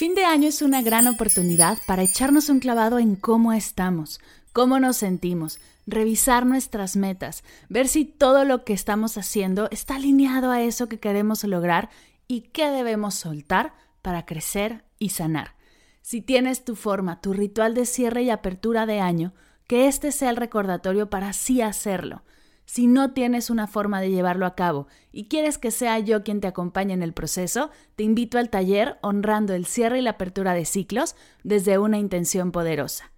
[0.00, 4.18] Fin de año es una gran oportunidad para echarnos un clavado en cómo estamos,
[4.54, 10.52] cómo nos sentimos, revisar nuestras metas, ver si todo lo que estamos haciendo está alineado
[10.52, 11.90] a eso que queremos lograr
[12.26, 15.54] y qué debemos soltar para crecer y sanar.
[16.00, 19.34] Si tienes tu forma, tu ritual de cierre y apertura de año,
[19.66, 22.22] que este sea el recordatorio para así hacerlo.
[22.72, 26.40] Si no tienes una forma de llevarlo a cabo y quieres que sea yo quien
[26.40, 30.54] te acompañe en el proceso, te invito al taller Honrando el cierre y la apertura
[30.54, 33.10] de ciclos desde una intención poderosa.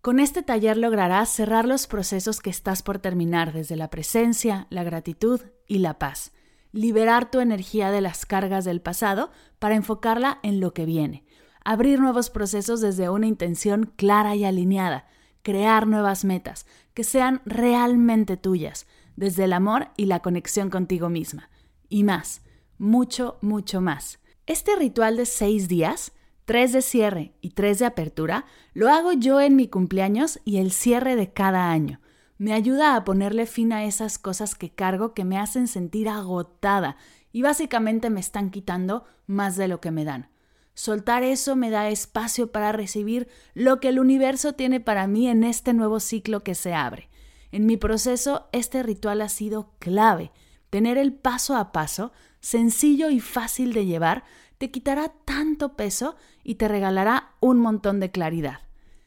[0.00, 4.82] Con este taller lograrás cerrar los procesos que estás por terminar desde la presencia, la
[4.82, 6.32] gratitud y la paz.
[6.72, 11.24] Liberar tu energía de las cargas del pasado para enfocarla en lo que viene.
[11.64, 15.06] Abrir nuevos procesos desde una intención clara y alineada.
[15.42, 21.50] Crear nuevas metas que sean realmente tuyas desde el amor y la conexión contigo misma.
[21.88, 22.42] Y más,
[22.78, 24.20] mucho, mucho más.
[24.46, 26.12] Este ritual de seis días,
[26.44, 28.44] tres de cierre y tres de apertura,
[28.74, 32.00] lo hago yo en mi cumpleaños y el cierre de cada año.
[32.38, 36.96] Me ayuda a ponerle fin a esas cosas que cargo que me hacen sentir agotada
[37.32, 40.28] y básicamente me están quitando más de lo que me dan.
[40.74, 45.42] Soltar eso me da espacio para recibir lo que el universo tiene para mí en
[45.42, 47.08] este nuevo ciclo que se abre.
[47.56, 50.30] En mi proceso, este ritual ha sido clave.
[50.68, 54.24] Tener el paso a paso, sencillo y fácil de llevar,
[54.58, 58.58] te quitará tanto peso y te regalará un montón de claridad.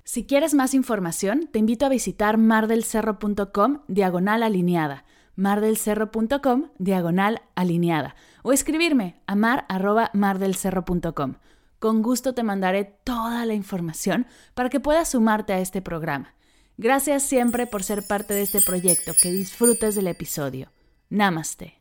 [0.03, 5.05] Si quieres más información, te invito a visitar mardelcerro.com diagonal alineada,
[5.36, 11.36] mardelcerro.com diagonal alineada, o escribirme a mar.mardelcerro.com.
[11.77, 16.33] Con gusto te mandaré toda la información para que puedas sumarte a este programa.
[16.81, 19.11] Gracias siempre por ser parte de este proyecto.
[19.21, 20.71] Que disfrutes del episodio.
[21.09, 21.77] Namaste.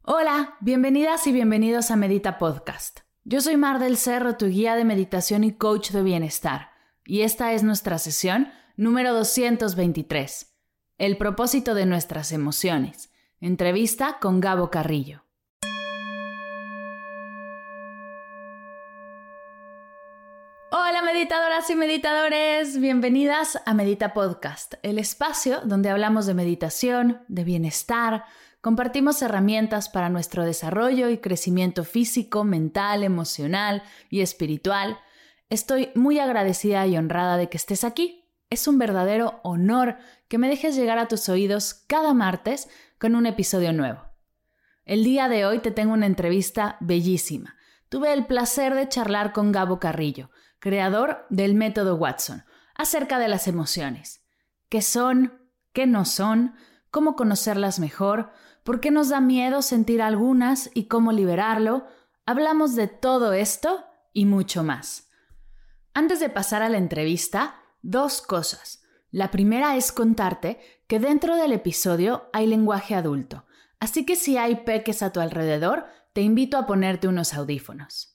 [0.00, 3.00] Hola, bienvenidas y bienvenidos a Medita Podcast.
[3.24, 6.70] Yo soy Mar del Cerro, tu guía de meditación y coach de bienestar.
[7.04, 10.56] Y esta es nuestra sesión número 223.
[10.96, 13.12] El propósito de nuestras emociones.
[13.42, 15.24] Entrevista con Gabo Carrillo.
[20.76, 27.44] Hola meditadoras y meditadores, bienvenidas a Medita Podcast, el espacio donde hablamos de meditación, de
[27.44, 28.26] bienestar,
[28.60, 34.98] compartimos herramientas para nuestro desarrollo y crecimiento físico, mental, emocional y espiritual.
[35.48, 38.28] Estoy muy agradecida y honrada de que estés aquí.
[38.50, 39.96] Es un verdadero honor
[40.28, 42.68] que me dejes llegar a tus oídos cada martes
[42.98, 44.02] con un episodio nuevo.
[44.84, 47.56] El día de hoy te tengo una entrevista bellísima.
[47.88, 50.28] Tuve el placer de charlar con Gabo Carrillo,
[50.64, 52.42] creador del método Watson,
[52.74, 54.24] acerca de las emociones.
[54.70, 55.34] ¿Qué son?
[55.74, 56.54] ¿Qué no son?
[56.90, 58.30] ¿Cómo conocerlas mejor?
[58.62, 61.86] ¿Por qué nos da miedo sentir algunas y cómo liberarlo?
[62.24, 65.10] Hablamos de todo esto y mucho más.
[65.92, 68.82] Antes de pasar a la entrevista, dos cosas.
[69.10, 73.44] La primera es contarte que dentro del episodio hay lenguaje adulto,
[73.80, 78.13] así que si hay peques a tu alrededor, te invito a ponerte unos audífonos.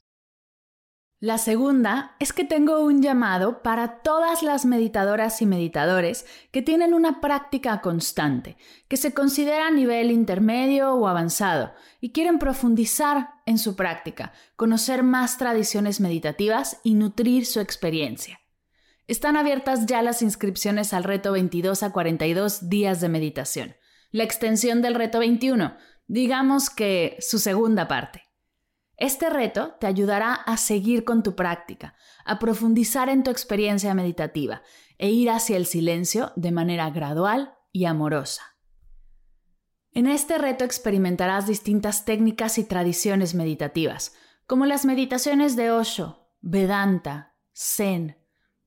[1.21, 6.93] La segunda es que tengo un llamado para todas las meditadoras y meditadores que tienen
[6.93, 8.55] una práctica constante,
[8.87, 15.03] que se considera a nivel intermedio o avanzado y quieren profundizar en su práctica, conocer
[15.03, 18.39] más tradiciones meditativas y nutrir su experiencia.
[19.05, 23.75] Están abiertas ya las inscripciones al reto 22 a 42 días de meditación,
[24.11, 25.75] la extensión del reto 21,
[26.07, 28.28] digamos que su segunda parte.
[28.99, 31.95] Este reto te ayudará a seguir con tu práctica,
[32.25, 34.61] a profundizar en tu experiencia meditativa
[34.97, 38.57] e ir hacia el silencio de manera gradual y amorosa.
[39.93, 44.13] En este reto experimentarás distintas técnicas y tradiciones meditativas,
[44.45, 48.17] como las meditaciones de Osho, Vedanta, Zen,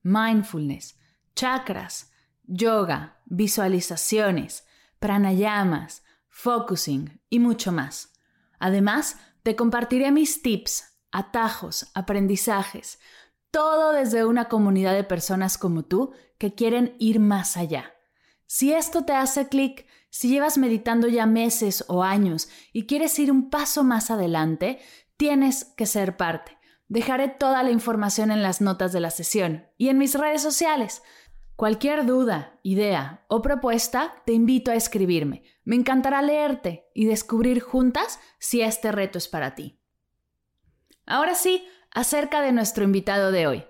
[0.01, 0.99] mindfulness,
[1.35, 2.11] chakras,
[2.43, 4.65] yoga, visualizaciones,
[4.97, 8.13] pranayamas, focusing y mucho más.
[8.57, 12.99] Además, te compartiré mis tips, atajos, aprendizajes,
[13.51, 17.93] todo desde una comunidad de personas como tú que quieren ir más allá.
[18.47, 23.31] Si esto te hace clic, si llevas meditando ya meses o años y quieres ir
[23.31, 24.79] un paso más adelante,
[25.17, 26.57] tienes que ser parte.
[26.87, 31.01] Dejaré toda la información en las notas de la sesión y en mis redes sociales.
[31.55, 35.43] Cualquier duda, idea o propuesta, te invito a escribirme.
[35.63, 39.79] Me encantará leerte y descubrir juntas si este reto es para ti.
[41.05, 43.65] Ahora sí, acerca de nuestro invitado de hoy.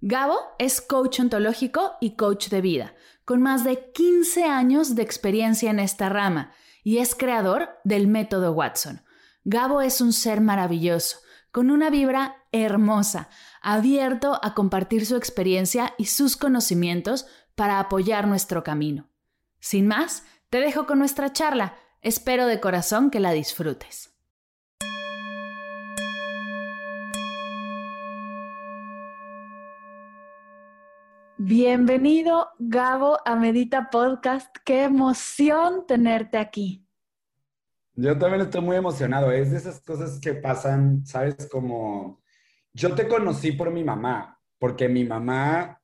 [0.00, 2.94] Gabo es coach ontológico y coach de vida,
[3.24, 6.52] con más de 15 años de experiencia en esta rama
[6.84, 9.02] y es creador del método Watson.
[9.44, 11.18] Gabo es un ser maravilloso
[11.54, 13.28] con una vibra hermosa,
[13.62, 19.08] abierto a compartir su experiencia y sus conocimientos para apoyar nuestro camino.
[19.60, 21.76] Sin más, te dejo con nuestra charla.
[22.00, 24.12] Espero de corazón que la disfrutes.
[31.36, 34.56] Bienvenido, Gabo, a Medita Podcast.
[34.64, 36.83] Qué emoción tenerte aquí.
[37.96, 39.30] Yo también estoy muy emocionado.
[39.30, 41.48] Es de esas cosas que pasan, ¿sabes?
[41.50, 42.20] Como
[42.72, 45.80] yo te conocí por mi mamá, porque mi mamá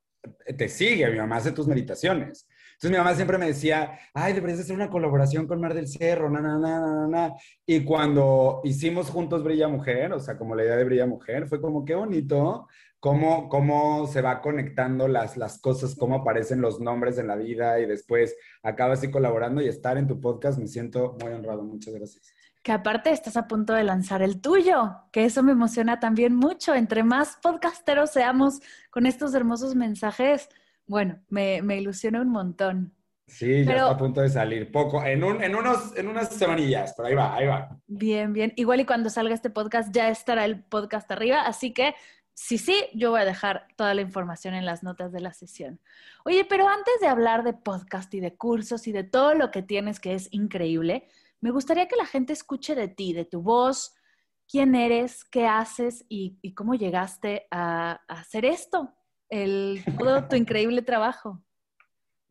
[0.57, 2.49] te sigue, mi mamá hace tus meditaciones.
[2.73, 6.31] Entonces mi mamá siempre me decía, ay, deberías hacer una colaboración con Mar del Cerro,
[6.31, 7.35] na, na, na, na, na.
[7.67, 11.61] Y cuando hicimos juntos Brilla Mujer, o sea, como la idea de Brilla Mujer, fue
[11.61, 12.67] como, qué bonito,
[13.01, 17.81] cómo, cómo se va conectando las, las cosas, cómo aparecen los nombres en la vida
[17.81, 21.65] y después acaba así colaborando y estar en tu podcast, me siento muy honrado.
[21.65, 22.33] Muchas gracias.
[22.63, 26.75] Que aparte estás a punto de lanzar el tuyo, que eso me emociona también mucho.
[26.75, 28.61] Entre más podcasteros seamos
[28.91, 30.51] con estos hermosos mensajes,
[30.87, 32.95] bueno, me, me ilusiona un montón.
[33.31, 34.73] Sí, ya está a punto de salir.
[34.73, 37.79] Poco, en, un, en, unos, en unas semanillas, pero ahí va, ahí va.
[37.87, 38.53] Bien, bien.
[38.57, 41.95] Igual y cuando salga este podcast ya estará el podcast arriba, así que
[42.43, 45.79] Sí, sí, yo voy a dejar toda la información en las notas de la sesión.
[46.25, 49.63] Oye, pero antes de hablar de podcast y de cursos y de todo lo que
[49.63, 51.07] tienes que es increíble,
[51.43, 53.95] me gustaría que la gente escuche de ti, de tu voz,
[54.49, 58.95] quién eres, qué haces y, cómo llegaste a, a, hacer esto,
[59.29, 61.43] el, todo tu increíble trabajo.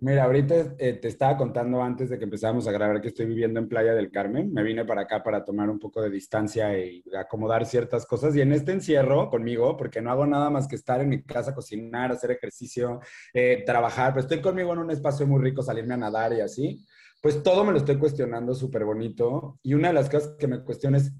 [0.01, 3.59] Mira, ahorita eh, te estaba contando antes de que empezáramos a grabar que estoy viviendo
[3.59, 4.53] en Playa del Carmen.
[4.53, 8.33] Me vine para acá para tomar un poco de distancia y acomodar ciertas cosas.
[8.33, 11.53] Y en este encierro conmigo, porque no hago nada más que estar en mi casa,
[11.53, 13.01] cocinar, hacer ejercicio,
[13.33, 16.85] eh, trabajar, pero estoy conmigo en un espacio muy rico, salirme a nadar y así,
[17.21, 19.59] pues todo me lo estoy cuestionando súper bonito.
[19.63, 21.11] Y una de las cosas que me cuestiono es,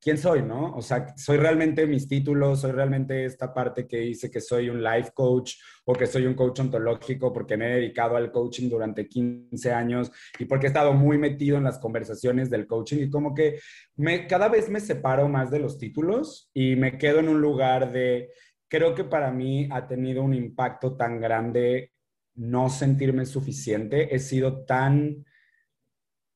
[0.00, 0.74] quién soy, ¿no?
[0.74, 4.82] O sea, soy realmente mis títulos, soy realmente esta parte que dice que soy un
[4.82, 5.54] life coach
[5.84, 10.10] o que soy un coach ontológico porque me he dedicado al coaching durante 15 años
[10.38, 13.58] y porque he estado muy metido en las conversaciones del coaching y como que
[13.96, 17.92] me, cada vez me separo más de los títulos y me quedo en un lugar
[17.92, 18.30] de,
[18.68, 21.92] creo que para mí ha tenido un impacto tan grande
[22.34, 25.24] no sentirme suficiente, he sido tan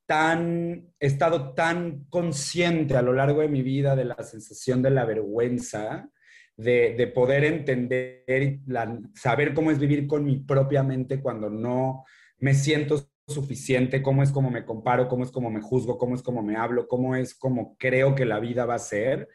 [0.06, 4.90] tan, he estado tan consciente a lo largo de mi vida de la sensación de
[4.90, 6.10] la vergüenza,
[6.56, 12.04] de, poder entender, la, saber cómo es vivir con mi propia mente cuando no
[12.38, 16.22] me siento suficiente, cómo es como me comparo, cómo es como me juzgo, cómo es
[16.22, 19.28] como me hablo, cómo es como creo que la vida va a ser,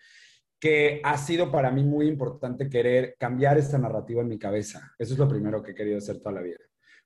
[0.59, 4.93] que ha sido para mí muy importante querer cambiar esta narrativa en mi cabeza.
[4.97, 6.57] Eso es lo primero que he querido hacer toda la vida.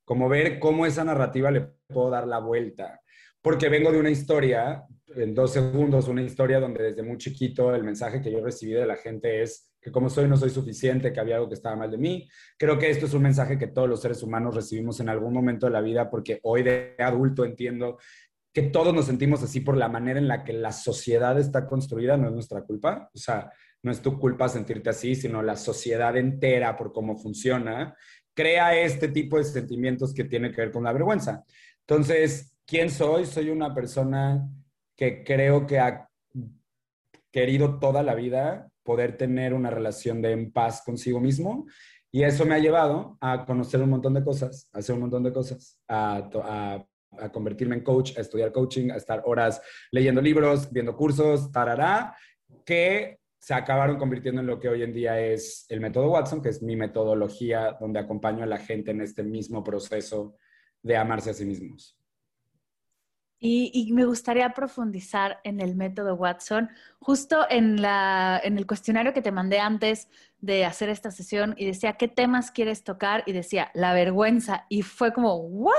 [0.03, 3.00] Como ver cómo esa narrativa le puedo dar la vuelta
[3.41, 4.83] porque vengo de una historia,
[5.15, 8.85] en dos segundos, una historia donde desde muy chiquito el mensaje que yo recibí de
[8.85, 11.89] la gente es que como soy no soy suficiente, que había algo que estaba mal
[11.89, 12.29] de mí.
[12.57, 15.65] Creo que esto es un mensaje que todos los seres humanos recibimos en algún momento
[15.65, 17.97] de la vida porque hoy de adulto entiendo
[18.53, 22.17] que todos nos sentimos así por la manera en la que la sociedad está construida,
[22.17, 23.51] no es nuestra culpa, o sea,
[23.81, 27.95] no es tu culpa sentirte así, sino la sociedad entera por cómo funciona,
[28.33, 31.43] crea este tipo de sentimientos que tiene que ver con la vergüenza.
[31.87, 33.25] Entonces, ¿Quién soy?
[33.25, 34.49] Soy una persona
[34.95, 36.09] que creo que ha
[37.29, 41.65] querido toda la vida poder tener una relación de en paz consigo mismo
[42.13, 45.21] y eso me ha llevado a conocer un montón de cosas, a hacer un montón
[45.21, 46.87] de cosas, a,
[47.33, 49.61] convertirme en coach, a estudiar coaching, a estar horas
[49.91, 52.15] leyendo libros, viendo cursos, tarará,
[52.63, 56.47] que se acabaron convirtiendo en lo que hoy en día es el método Watson, que
[56.47, 60.37] es mi metodología donde acompaño a la gente en este mismo proceso
[60.81, 62.00] de amarse a sí mismos.
[63.43, 66.69] Y, me gustaría profundizar en el método Watson,
[66.99, 70.07] justo en, la, en el cuestionario que te mandé antes
[70.41, 73.23] de hacer esta sesión y decía, ¿qué temas quieres tocar?
[73.25, 74.67] Y decía, la vergüenza.
[74.69, 75.73] Y fue como, ¿what?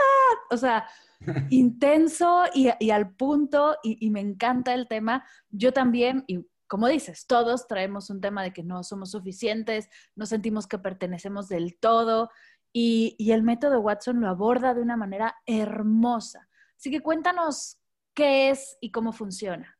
[0.50, 0.88] O sea,
[1.50, 5.24] intenso y, y al punto y, y, me encanta el tema.
[5.48, 10.26] Yo también, y como dices, todos traemos un tema de que no somos suficientes, no
[10.26, 12.28] sentimos que pertenecemos del todo.
[12.72, 16.48] Y, y el método Watson lo aborda de una manera hermosa
[16.82, 17.78] Así que cuéntanos
[18.12, 19.78] qué es y cómo funciona.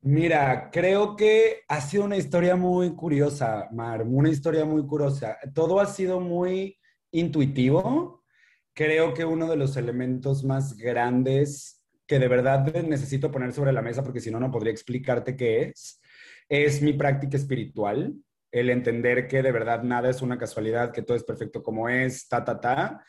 [0.00, 5.36] Mira, creo que ha sido una historia muy curiosa, Mar, una historia muy curiosa.
[5.54, 6.78] Todo ha sido muy
[7.10, 8.24] intuitivo.
[8.72, 13.82] Creo que uno de los elementos más grandes que de verdad necesito poner sobre la
[13.82, 16.00] mesa, porque si no, no podría explicarte qué es,
[16.48, 18.14] es mi práctica espiritual,
[18.50, 22.26] el entender que de verdad nada es una casualidad, que todo es perfecto como es,
[22.28, 23.04] ta, ta, ta.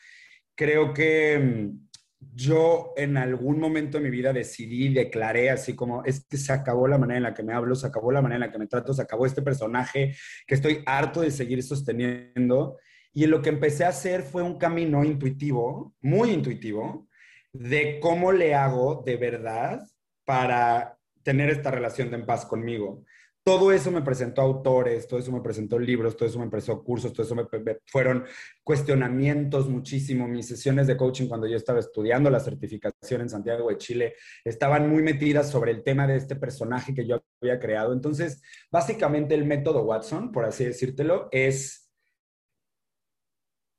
[0.54, 1.91] Creo que mm,
[2.34, 6.86] yo en algún momento de mi vida decidí, declaré así como, es que se acabó
[6.88, 8.66] la manera en la que me hablo, se acabó la manera en la que me
[8.66, 10.14] trato, se acabó este personaje
[10.46, 12.78] que estoy harto de seguir sosteniendo.
[13.12, 17.08] Y lo que empecé a hacer fue un camino intuitivo, muy intuitivo,
[17.52, 19.80] de cómo le hago de verdad
[20.24, 23.04] para tener esta relación de en paz conmigo
[23.44, 27.12] todo eso me presentó autores, todo eso me presentó libros, todo eso me presentó cursos,
[27.12, 27.44] todo eso me,
[27.86, 28.24] fueron
[28.62, 30.28] cuestionamientos muchísimo.
[30.28, 34.88] Mis sesiones de coaching cuando yo estaba estudiando la certificación en Santiago de Chile estaban
[34.88, 37.92] muy metidas sobre el tema de este personaje que yo había creado.
[37.92, 41.90] Entonces, básicamente el método Watson, por así decírtelo, es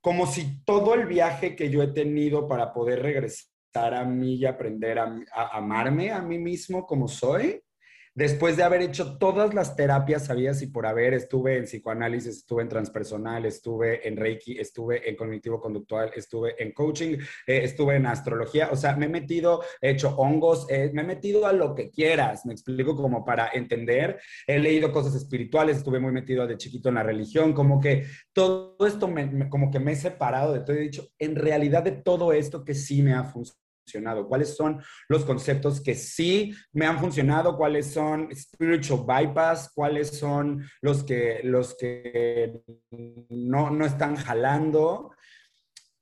[0.02, 4.44] como si todo el viaje que yo he tenido para poder regresar a mí y
[4.44, 5.16] aprender a
[5.52, 7.63] amarme a mí mismo como soy,
[8.16, 12.62] Después de haber hecho todas las terapias sabidas y por haber, estuve en psicoanálisis, estuve
[12.62, 18.06] en transpersonal, estuve en Reiki, estuve en cognitivo conductual, estuve en coaching, eh, estuve en
[18.06, 21.74] astrología, o sea, me he metido, he hecho hongos, eh, me he metido a lo
[21.74, 26.56] que quieras, me explico como para entender, he leído cosas espirituales, estuve muy metido de
[26.56, 30.60] chiquito en la religión, como que todo esto me, como que me he separado de
[30.60, 34.56] todo, he dicho, en realidad de todo esto que sí me ha funcionado funcionado, cuáles
[34.56, 41.04] son los conceptos que sí me han funcionado, cuáles son spiritual bypass, cuáles son los
[41.04, 42.60] que, los que
[43.28, 45.12] no, no están jalando.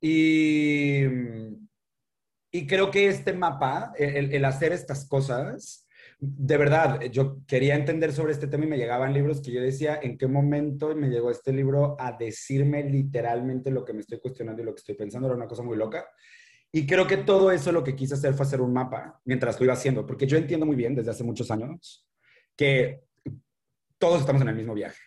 [0.01, 1.03] Y,
[2.51, 5.87] y creo que este mapa, el, el hacer estas cosas,
[6.19, 9.99] de verdad, yo quería entender sobre este tema y me llegaban libros que yo decía,
[10.01, 14.61] ¿en qué momento me llegó este libro a decirme literalmente lo que me estoy cuestionando
[14.61, 15.27] y lo que estoy pensando?
[15.27, 16.05] Era una cosa muy loca.
[16.75, 19.65] Y creo que todo eso lo que quise hacer fue hacer un mapa mientras lo
[19.65, 22.09] iba haciendo, porque yo entiendo muy bien desde hace muchos años
[22.57, 23.03] que
[23.99, 24.99] todos estamos en el mismo viaje.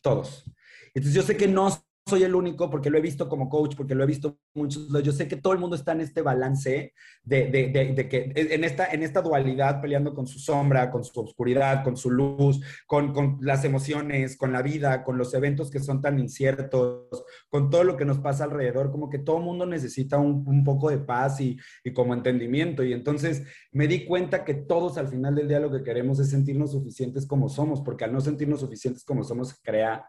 [0.00, 0.50] Todos.
[0.94, 1.68] Entonces yo sé que no
[2.10, 4.88] soy el único porque lo he visto como coach, porque lo he visto muchos.
[5.02, 8.86] Yo sé que todo el mundo está en este balance de, de, que en esta,
[8.86, 13.38] en esta dualidad peleando con su sombra, con su oscuridad, con su luz, con, con
[13.40, 17.96] las emociones, con la vida, con los eventos que son tan inciertos, con todo lo
[17.96, 21.40] que nos pasa alrededor, como que todo el mundo necesita un, un poco de paz
[21.40, 22.82] y, y como entendimiento.
[22.82, 26.30] Y entonces me di cuenta que todos al final del día lo que queremos es
[26.30, 30.04] sentirnos suficientes como somos, porque al no sentirnos suficientes como somos, crea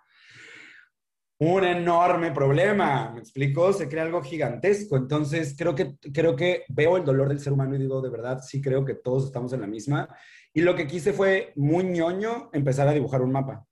[1.41, 3.73] un enorme problema, ¿me explico?
[3.73, 4.95] Se crea algo gigantesco.
[4.95, 8.43] Entonces, creo que, creo que veo el dolor del ser humano y digo, de verdad,
[8.43, 10.07] sí creo que todos estamos en la misma.
[10.53, 13.65] Y lo que quise fue, muy ñoño, empezar a dibujar un mapa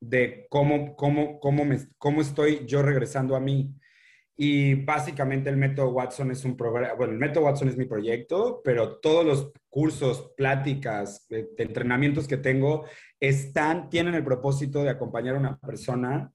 [0.00, 3.74] de cómo, cómo, cómo, me, cómo estoy yo regresando a mí.
[4.34, 8.62] Y básicamente el método Watson es un programa, bueno, el método Watson es mi proyecto,
[8.64, 12.86] pero todos los cursos, pláticas, de entrenamientos que tengo
[13.20, 16.32] están, tienen el propósito de acompañar a una persona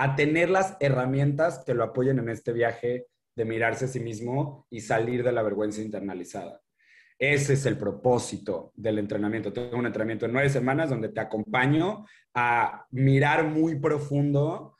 [0.00, 4.66] a tener las herramientas que lo apoyen en este viaje de mirarse a sí mismo
[4.70, 6.62] y salir de la vergüenza internalizada.
[7.18, 9.52] Ese es el propósito del entrenamiento.
[9.52, 14.74] Tengo un entrenamiento de nueve semanas donde te acompaño a mirar muy profundo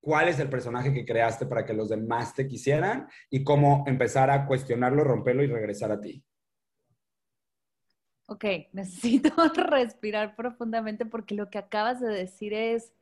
[0.00, 4.30] cuál es el personaje que creaste para que los demás te quisieran y cómo empezar
[4.30, 6.24] a cuestionarlo, romperlo y regresar a ti.
[8.28, 12.94] Ok, necesito respirar profundamente porque lo que acabas de decir es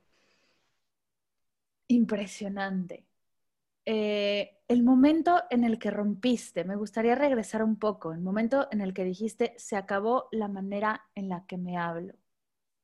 [1.93, 3.07] impresionante.
[3.85, 8.81] Eh, el momento en el que rompiste, me gustaría regresar un poco, el momento en
[8.81, 12.15] el que dijiste, se acabó la manera en la que me hablo.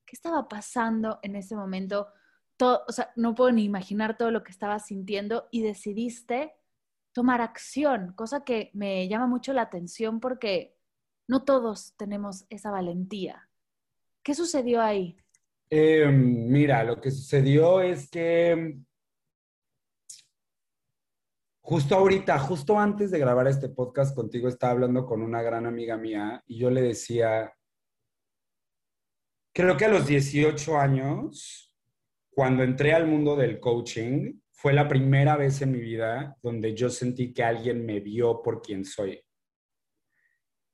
[0.05, 2.09] ¿Qué estaba pasando en ese momento?
[2.57, 6.55] Todo, o sea, no puedo ni imaginar todo lo que estabas sintiendo y decidiste
[7.13, 10.77] tomar acción, cosa que me llama mucho la atención porque
[11.29, 13.49] no todos tenemos esa valentía.
[14.23, 15.17] ¿Qué sucedió ahí?
[15.71, 18.79] Eh, mira, lo que sucedió es que
[21.71, 25.99] Justo ahorita, justo antes de grabar este podcast contigo, estaba hablando con una gran amiga
[25.99, 27.53] mía y yo le decía,
[29.53, 31.77] creo que a los 18 años,
[32.31, 36.89] cuando entré al mundo del coaching, fue la primera vez en mi vida donde yo
[36.89, 39.23] sentí que alguien me vio por quien soy.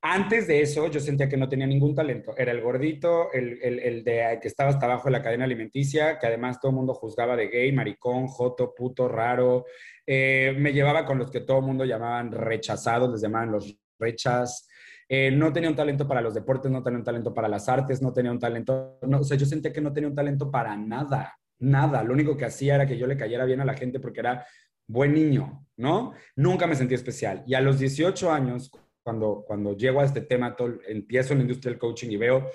[0.07, 2.37] Antes de eso, yo sentía que no tenía ningún talento.
[2.37, 6.27] Era el gordito, el, el, de que estaba hasta abajo de la cadena alimenticia, que
[6.27, 9.65] además todo el mundo juzgaba de gay, maricón, joto, puto, raro.
[10.07, 14.69] Eh, me llevaba con los que todo el mundo llamaban rechazados, les llamaban los rechas.
[15.09, 18.03] eh, no tenía un talento para los deportes, no tenía un talento para las artes,
[18.03, 20.77] no tenía un talento, no, o sea, yo sentía que no tenía un talento para
[20.77, 22.05] nada, nada.
[22.05, 24.47] Lo único que hacía era que yo le cayera bien a la gente porque era
[24.87, 26.13] buen niño, ¿no?
[26.37, 27.43] Nunca me sentí especial.
[27.47, 28.71] Y a los 18 años,
[29.05, 30.57] cuando, cuando llego a este tema,
[30.89, 32.51] empiezo en la industria del coaching y veo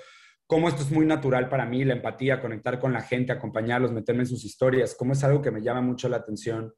[0.46, 4.22] cómo esto es muy natural para mí, la empatía, conectar con la gente, acompañarlos, meterme
[4.22, 6.74] en sus historias, cómo es algo que me llama mucho la atención.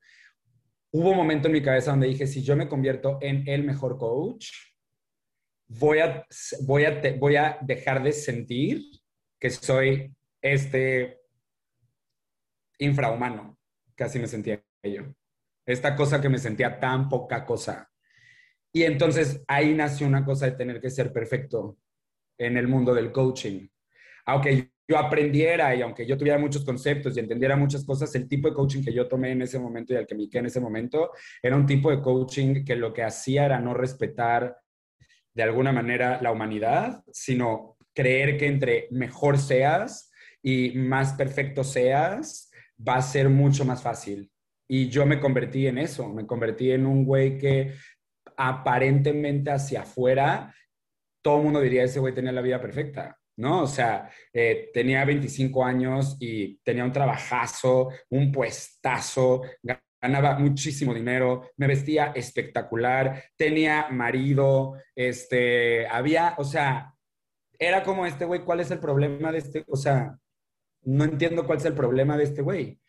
[0.91, 3.97] Hubo un momento en mi cabeza donde dije, si yo me convierto en el mejor
[3.97, 4.51] coach,
[5.69, 6.27] voy a,
[6.67, 8.83] voy a, voy a dejar de sentir
[9.41, 11.23] que soy este
[12.79, 13.59] infrahumano,
[13.95, 15.15] casi me sentía yo.
[15.65, 17.92] Esta cosa que me sentía tan poca cosa.
[18.73, 21.79] Y entonces ahí nació una cosa de tener que ser perfecto
[22.39, 23.69] en el mundo del coaching.
[24.27, 28.49] Aunque yo aprendiera y aunque yo tuviera muchos conceptos y entendiera muchas cosas, el tipo
[28.49, 30.61] de coaching que yo tomé en ese momento y al que me quedé en ese
[30.61, 31.11] momento
[31.43, 34.57] era un tipo de coaching que lo que hacía era no respetar
[35.35, 40.11] de alguna manera la humanidad, sino creer que entre mejor seas
[40.43, 44.31] y más perfecto seas, va a ser mucho más fácil.
[44.69, 47.75] Y yo me convertí en eso, me convertí en un güey que
[48.37, 50.55] aparentemente hacia afuera,
[51.23, 53.63] todo mundo diría, ese güey tenía la vida perfecta, ¿no?
[53.63, 59.43] O sea, eh, tenía 25 años y tenía un trabajazo, un puestazo,
[60.01, 66.93] ganaba muchísimo dinero, me vestía espectacular, tenía marido, este, había, o sea,
[67.57, 69.65] era como este güey, ¿cuál es el problema de este?
[69.69, 70.19] O sea,
[70.83, 72.81] no entiendo cuál es el problema de este güey.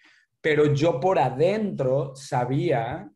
[0.41, 3.09] Pero yo por adentro sabía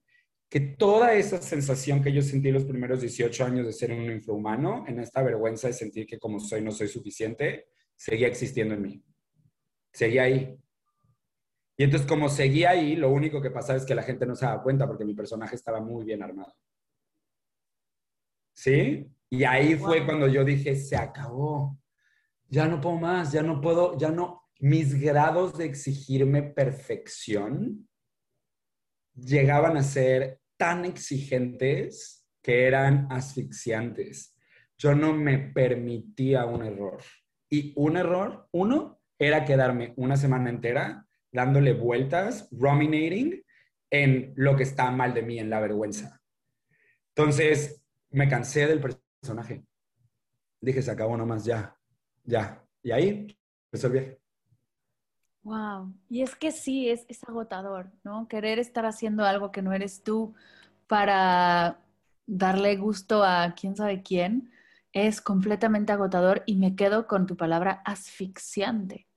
[0.50, 4.86] que toda esa sensación que yo sentí los primeros 18 años de ser un infrahumano,
[4.88, 9.04] en esta vergüenza de sentir que como soy no soy suficiente, seguía existiendo en mí.
[9.92, 10.58] Seguía ahí.
[11.75, 14.46] Y entonces como seguía ahí, lo único que pasaba es que la gente no se
[14.46, 16.54] daba cuenta porque mi personaje estaba muy bien armado.
[18.54, 19.06] ¿Sí?
[19.30, 21.77] Y ahí fue cuando yo dije, se acabó.
[22.48, 24.44] Ya no puedo más, ya no puedo, ya no.
[24.60, 27.88] Mis grados de exigirme perfección
[29.18, 34.36] llegaban a ser tan exigentes que eran asfixiantes.
[34.77, 37.01] Yo no me permitía un error.
[37.50, 43.44] Y un error, uno, era quedarme una semana entera dándole vueltas, ruminating
[43.90, 46.22] en lo que está mal de mí, en la vergüenza.
[47.16, 49.64] Entonces, me cansé del personaje.
[50.62, 51.75] Dije, se acabó nomás, ya,
[52.24, 52.64] ya.
[52.84, 54.20] Y ahí empezó el viaje.
[55.48, 55.94] Wow.
[56.10, 58.27] Y es que sí, es, es agotador, ¿no?
[58.27, 60.36] Querer estar haciendo algo que no eres tú
[60.88, 61.79] para
[62.25, 64.51] darle gusto a quién sabe quién
[64.92, 69.07] es completamente agotador y me quedo con tu palabra asfixiante.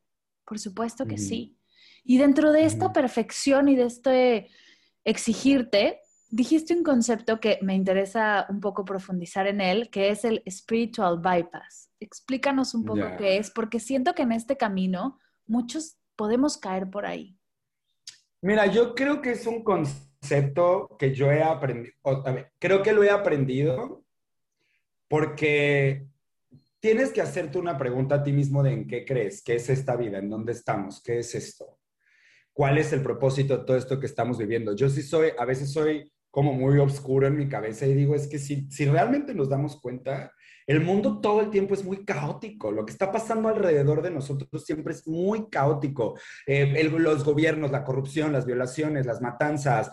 [0.44, 1.58] Por supuesto que sí.
[2.04, 4.50] Y dentro de esta perfección y de este
[5.02, 10.44] exigirte, dijiste un concepto que me interesa un poco profundizar en él, que es el
[10.48, 11.90] spiritual bypass.
[11.98, 17.06] Explícanos un poco qué es, porque siento que en este camino muchos podemos caer por
[17.06, 17.34] ahí.
[18.42, 21.94] Mira, yo creo que es un concepto que yo he aprendido,
[22.58, 24.04] creo que lo he aprendido
[25.08, 26.06] porque
[26.78, 29.96] tienes que hacerte una pregunta a ti mismo de en qué crees, qué es esta
[29.96, 31.80] vida, en dónde estamos, qué es esto
[32.52, 34.76] cuál es el propósito de todo esto que estamos viviendo.
[34.76, 38.26] Yo sí soy, a veces soy como muy oscuro en mi cabeza y digo, es
[38.28, 40.30] que si, si realmente nos damos cuenta,
[40.70, 42.70] el mundo todo el tiempo es muy caótico.
[42.70, 46.16] Lo que está pasando alrededor de nosotros siempre es muy caótico.
[46.46, 49.90] Eh, los gobiernos, la corrupción, las violaciones, las matanzas,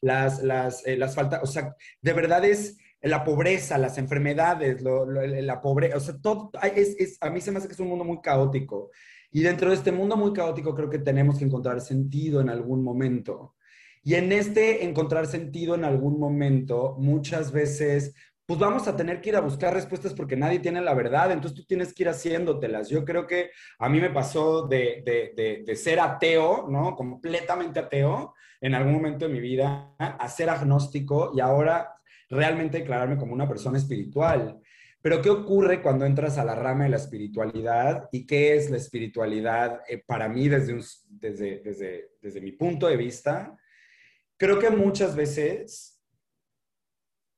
[0.00, 5.60] las, las, eh, las faltas, o sea, de verdad es la pobreza, las enfermedades, la
[5.60, 8.04] pobreza, o sea, todo, es, es, a mí se me hace que es un mundo
[8.04, 8.92] muy caótico.
[9.30, 12.82] Y dentro de este mundo muy caótico creo que tenemos que encontrar sentido en algún
[12.82, 13.56] momento.
[14.02, 18.14] Y en este encontrar sentido en algún momento, muchas veces,
[18.46, 21.56] pues vamos a tener que ir a buscar respuestas porque nadie tiene la verdad, entonces
[21.56, 22.88] tú tienes que ir haciéndotelas.
[22.88, 26.94] Yo creo que a mí me pasó de, de, de, ser ateo, ¿no?
[26.94, 31.94] Completamente ateo en algún momento de mi vida, a ser agnóstico y ahora
[32.28, 34.60] realmente declararme como una persona espiritual.
[35.04, 38.08] Pero ¿qué ocurre cuando entras a la rama de la espiritualidad?
[38.10, 40.78] ¿Y qué es la espiritualidad eh, para mí desde,
[41.10, 43.54] desde, desde, desde mi punto de vista?
[44.38, 45.93] Creo que muchas veces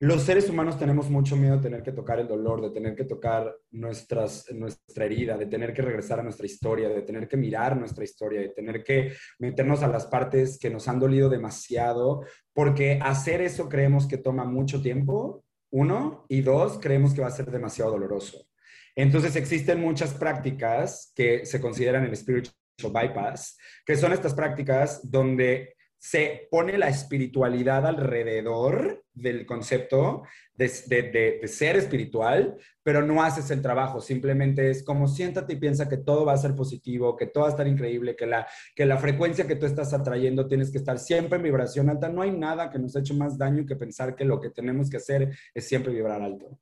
[0.00, 3.04] los seres humanos tenemos mucho miedo de tener que tocar el dolor, de tener que
[3.04, 7.76] tocar nuestras, nuestra herida, de tener que regresar a nuestra historia, de tener que mirar
[7.78, 12.98] nuestra historia, de tener que meternos a las partes que nos han dolido demasiado, porque
[13.02, 17.50] hacer eso creemos que toma mucho tiempo uno, y dos, creemos que va a ser
[17.50, 18.46] demasiado doloroso.
[18.94, 25.75] Entonces existen muchas prácticas que se consideran el spiritual bypass, que son estas prácticas donde
[26.06, 30.22] se pone la espiritualidad alrededor del concepto
[30.54, 35.96] de, ser espiritual, pero no haces el trabajo, simplemente es como siéntate y piensa que
[35.96, 38.98] todo va a ser positivo, que todo va a estar increíble, que la, que la
[38.98, 42.08] frecuencia que tú estás atrayendo tienes que estar siempre en vibración alta.
[42.08, 44.98] No hay nada que nos hecho más daño que pensar que lo que tenemos que
[44.98, 46.56] hacer es siempre vibrar alto.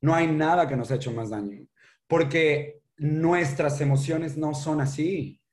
[0.00, 1.66] No hay nada que nos hecho más daño,
[2.06, 5.43] porque nuestras emociones no son así.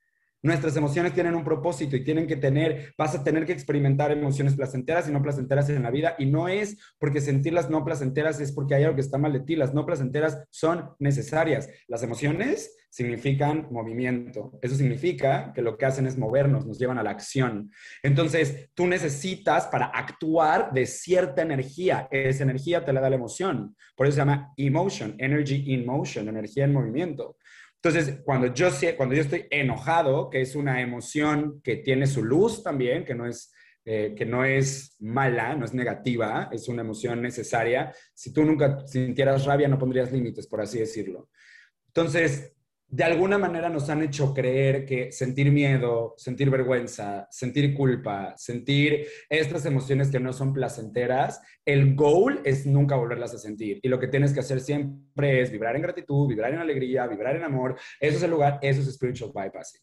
[0.42, 4.56] Nuestras emociones tienen un propósito y tienen que tener, vas a tener que experimentar emociones
[4.56, 6.16] placenteras y no placenteras en la vida.
[6.18, 9.40] Y no es porque sentirlas no placenteras es porque hay algo que está mal de
[9.40, 9.54] ti.
[9.54, 11.68] Las no placenteras son necesarias.
[11.86, 14.58] Las emociones significan movimiento.
[14.60, 17.70] Eso significa que lo que hacen es movernos, nos llevan a la acción.
[18.02, 22.06] Entonces, tú necesitas para actuar de cierta energía.
[22.10, 23.74] Esa energía te la da la emoción.
[23.96, 27.36] Por eso se llama emotion, energy in motion, energía en movimiento.
[27.84, 32.62] Entonces, cuando yo, cuando yo estoy enojado, que es una emoción que tiene su luz
[32.62, 33.52] también, que no es,
[33.84, 37.92] eh, que no es mala, no es negativa, es una emoción necesaria.
[38.14, 41.28] Si tú nunca sintieras rabia, no pondrías límites, por así decirlo.
[41.88, 42.54] Entonces,
[42.92, 49.06] de alguna manera nos han hecho creer que sentir miedo, sentir vergüenza, sentir culpa, sentir
[49.30, 53.80] estas emociones que no son placenteras, el goal es nunca volverlas a sentir.
[53.82, 57.34] Y lo que tienes que hacer siempre es vibrar en gratitud, vibrar en alegría, vibrar
[57.34, 57.78] en amor.
[57.98, 59.80] Eso es el lugar, eso es spiritual bypassing.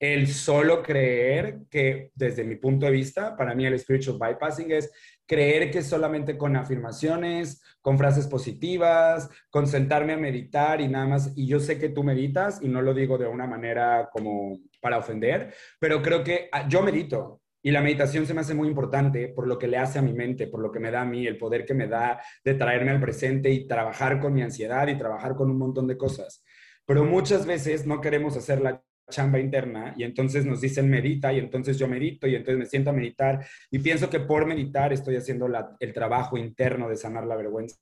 [0.00, 4.90] El solo creer que, desde mi punto de vista, para mí el spiritual bypassing es
[5.28, 11.32] creer que solamente con afirmaciones, con frases positivas, con sentarme a meditar y nada más,
[11.36, 14.98] y yo sé que tú meditas y no lo digo de una manera como para
[14.98, 19.28] ofender, pero creo que ah, yo medito y la meditación se me hace muy importante
[19.28, 21.26] por lo que le hace a mi mente, por lo que me da a mí,
[21.26, 24.96] el poder que me da de traerme al presente y trabajar con mi ansiedad y
[24.96, 26.42] trabajar con un montón de cosas.
[26.86, 31.38] Pero muchas veces no queremos hacer la chamba interna y entonces nos dicen medita y
[31.38, 35.16] entonces yo medito y entonces me siento a meditar y pienso que por meditar estoy
[35.16, 35.48] haciendo
[35.80, 37.76] el trabajo interno de sanar la vergüenza.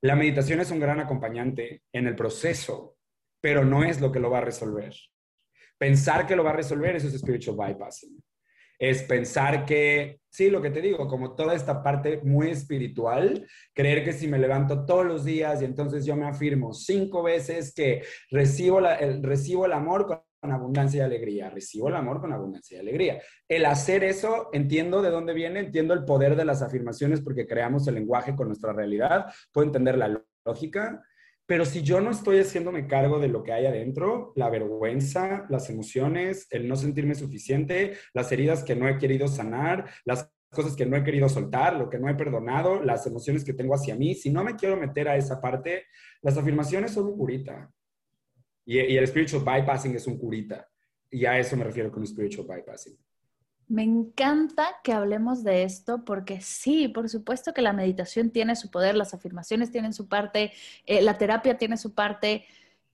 [0.00, 2.96] La meditación es un gran acompañante en el proceso,
[3.40, 4.94] pero no es lo que lo va a resolver.
[5.78, 8.22] Pensar que lo va a resolver, eso es spiritual bypassing.
[8.82, 14.02] Es pensar que, sí, lo que te digo, como toda esta parte muy espiritual, creer
[14.02, 18.02] que si me levanto todos los días y entonces yo me afirmo cinco veces que
[18.30, 22.76] recibo, el, recibo el amor con con abundancia y alegría, recibo el amor con abundancia
[22.76, 23.22] y alegría.
[23.46, 27.86] El hacer eso, entiendo de dónde viene, entiendo el poder de las afirmaciones porque creamos
[27.86, 31.00] el lenguaje con nuestra realidad, puedo entender la lógica,
[31.52, 35.68] pero si yo no estoy haciéndome cargo de lo que hay adentro, la vergüenza, las
[35.68, 40.86] emociones, el no sentirme suficiente, las heridas que no he querido sanar, las cosas que
[40.86, 44.14] no he querido soltar, lo que no he perdonado, las emociones que tengo hacia mí,
[44.14, 45.84] si no me quiero meter a esa parte,
[46.22, 47.70] las afirmaciones son un curita.
[48.64, 50.66] Y, el spiritual bypassing es un curita.
[51.10, 52.96] Y a eso me refiero con spiritual bypassing.
[53.72, 58.70] Me encanta que hablemos de esto porque sí, por supuesto que la meditación tiene su
[58.70, 60.52] poder, las afirmaciones tienen su parte,
[60.84, 62.44] eh, la terapia tiene su parte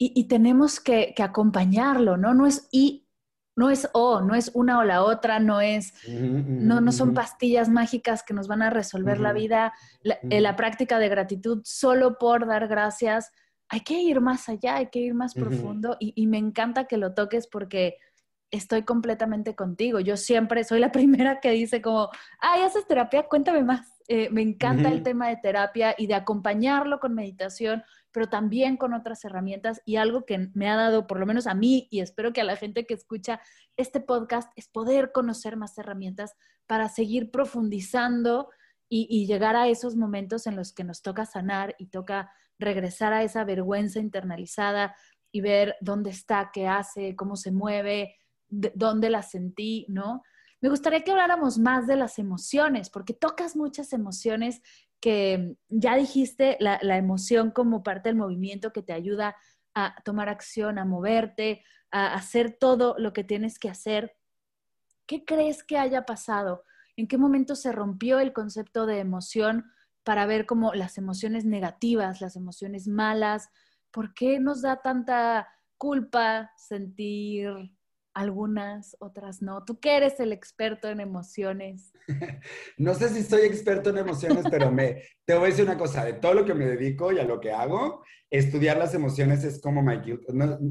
[0.01, 2.33] y, tenemos que, acompañarlo, ¿no?
[2.33, 3.09] No es y,
[3.57, 7.69] no es o, no es una o la otra, no es, no, no son pastillas
[7.69, 12.19] mágicas que nos van a resolver la vida, la, eh, la práctica de gratitud solo
[12.19, 13.33] por dar gracias.
[13.69, 17.15] Hay que ir más allá, hay que ir más profundo y, me encanta que lo
[17.15, 17.97] toques porque
[18.51, 20.01] estoy completamente contigo.
[20.01, 23.95] Yo siempre soy la primera que dice como, ay, haces terapia, cuéntame más.
[24.09, 28.95] Eh, me encanta el tema de terapia y de acompañarlo con meditación, pero también con
[28.95, 32.33] otras herramientas y algo que me ha dado, por lo menos a mí y espero
[32.33, 33.43] que a la gente que escucha
[33.77, 36.35] este podcast, es poder conocer más herramientas
[36.67, 38.49] para seguir profundizando
[38.91, 43.23] y llegar a esos momentos en los que nos toca sanar y toca regresar a
[43.23, 44.97] esa vergüenza internalizada
[45.31, 48.17] y ver dónde está, qué hace, cómo se mueve,
[48.49, 50.23] dónde la sentí, ¿no?
[50.61, 54.61] Me gustaría que habláramos más de las emociones, porque tocas muchas emociones
[55.01, 59.37] que ya dijiste, la, la emoción como parte del movimiento que te ayuda
[59.75, 64.17] a tomar acción, a moverte, a hacer todo lo que tienes que hacer.
[65.07, 66.65] ¿Qué crees que haya pasado?
[66.97, 69.67] ¿En qué momento se rompió el concepto de emoción
[70.09, 73.51] para ver como las emociones negativas, las emociones malas.
[73.91, 77.53] ¿Por qué nos da tanta culpa sentir
[78.19, 79.65] algunas, otras no?
[79.65, 81.93] Tú que eres el experto en emociones.
[82.79, 86.05] No sé si soy experto en emociones, pero me, te voy a decir una cosa,
[86.05, 89.61] de todo lo que me dedico y a lo que hago, estudiar las emociones es
[89.61, 90.01] como my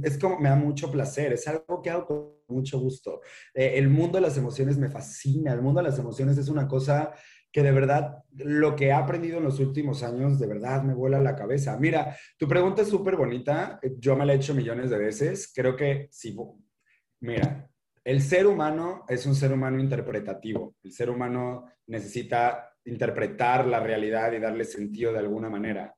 [0.03, 3.21] es como me da mucho placer, es algo que hago con mucho gusto.
[3.53, 6.67] Eh, el mundo de las emociones me fascina, el mundo de las emociones es una
[6.67, 7.13] cosa
[7.51, 11.21] que de verdad lo que he aprendido en los últimos años, de verdad me vuela
[11.21, 11.77] la cabeza.
[11.77, 15.75] Mira, tu pregunta es súper bonita, yo me la he hecho millones de veces, creo
[15.75, 16.36] que si,
[17.21, 17.69] mira,
[18.03, 20.75] el ser humano es un ser humano interpretativo.
[20.84, 25.93] El ser humano necesita interpretar la realidad y darle sentido de alguna manera.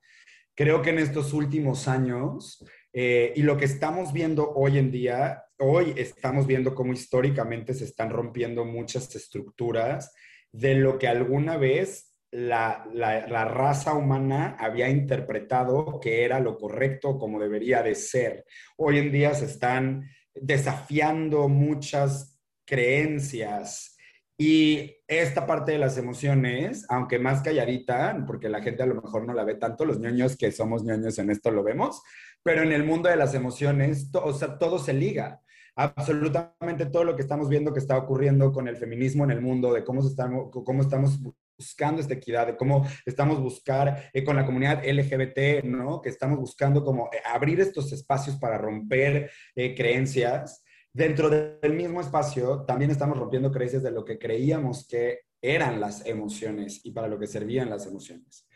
[0.56, 5.44] Creo que en estos últimos años eh, y lo que estamos viendo hoy en día,
[5.60, 10.14] hoy estamos viendo cómo históricamente se están rompiendo muchas estructuras
[10.52, 17.18] de lo que alguna vez la, la, raza humana había interpretado que era lo correcto,
[17.18, 18.46] como debería de ser.
[18.78, 23.98] Hoy en día se están desafiando muchas creencias
[24.42, 29.26] y esta parte de las emociones, aunque más calladita, porque la gente a lo mejor
[29.26, 32.02] no la ve tanto, los ñoños que somos ñoños en esto lo vemos,
[32.42, 35.42] pero en el mundo de las emociones, o sea, todo se liga.
[35.76, 39.74] Absolutamente todo lo que estamos viendo que está ocurriendo con el feminismo en el mundo,
[39.74, 41.20] de cómo, estamos, cómo estamos
[41.60, 46.02] buscando esta equidad, de cómo estamos buscar eh, con la comunidad LGBT, ¿no?
[46.02, 50.64] Que estamos buscando como eh, abrir estos espacios para romper eh, creencias.
[50.92, 56.06] Dentro del mismo espacio también estamos rompiendo creencias de lo que creíamos que eran las
[56.06, 58.48] emociones y para lo que servían las emociones.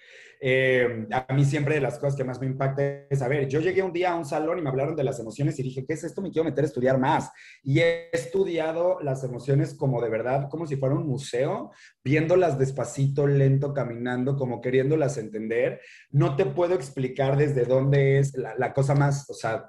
[0.45, 3.62] Eh, a mí siempre de las cosas que más me impacta es, a ver, yo
[3.62, 5.93] llegué un día a un salón y me hablaron de las emociones y dije, ¿qué
[5.93, 6.21] es esto?
[6.21, 7.32] Me quiero meter a estudiar más.
[7.63, 11.71] Y he estudiado las emociones como de verdad, como si fuera un museo,
[12.03, 15.79] viéndolas despacito, lento, caminando, como queriéndolas entender.
[16.12, 19.65] No te puedo explicar desde dónde es la, la cosa más, o sea,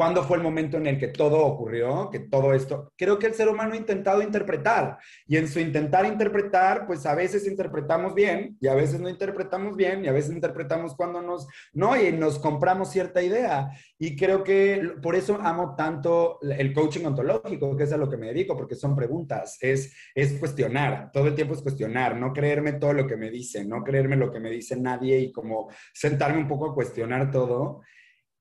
[0.00, 2.08] ¿Cuándo fue el momento en el que todo ocurrió?
[2.08, 6.06] Que todo esto, creo que el ser humano ha intentado interpretar y en su intentar
[6.06, 10.32] interpretar, pues a veces interpretamos bien y a veces no interpretamos bien y a veces
[10.32, 13.72] interpretamos cuando nos, no, y nos compramos cierta idea.
[13.98, 18.16] Y creo que por eso amo tanto el coaching ontológico, que es a lo que
[18.16, 22.72] me dedico, porque son preguntas, es, es cuestionar, todo el tiempo es cuestionar, no creerme
[22.72, 26.38] todo lo que me dicen, no creerme lo que me dice nadie y como sentarme
[26.38, 27.82] un poco a cuestionar todo.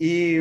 [0.01, 0.37] Y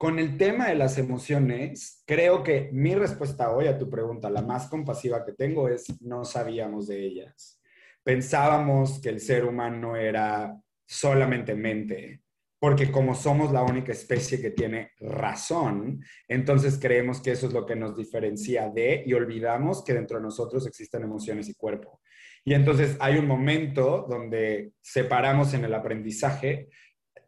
[0.00, 4.40] con el tema de las emociones, creo que mi respuesta hoy a tu pregunta, la
[4.40, 7.60] más compasiva que tengo, es no sabíamos de ellas.
[8.02, 12.22] Pensábamos que el ser humano era solamente mente,
[12.58, 17.66] porque como somos la única especie que tiene razón, entonces creemos que eso es lo
[17.66, 22.00] que nos diferencia de y olvidamos que dentro de nosotros existen emociones y cuerpo.
[22.42, 26.70] Y entonces hay un momento donde separamos en el aprendizaje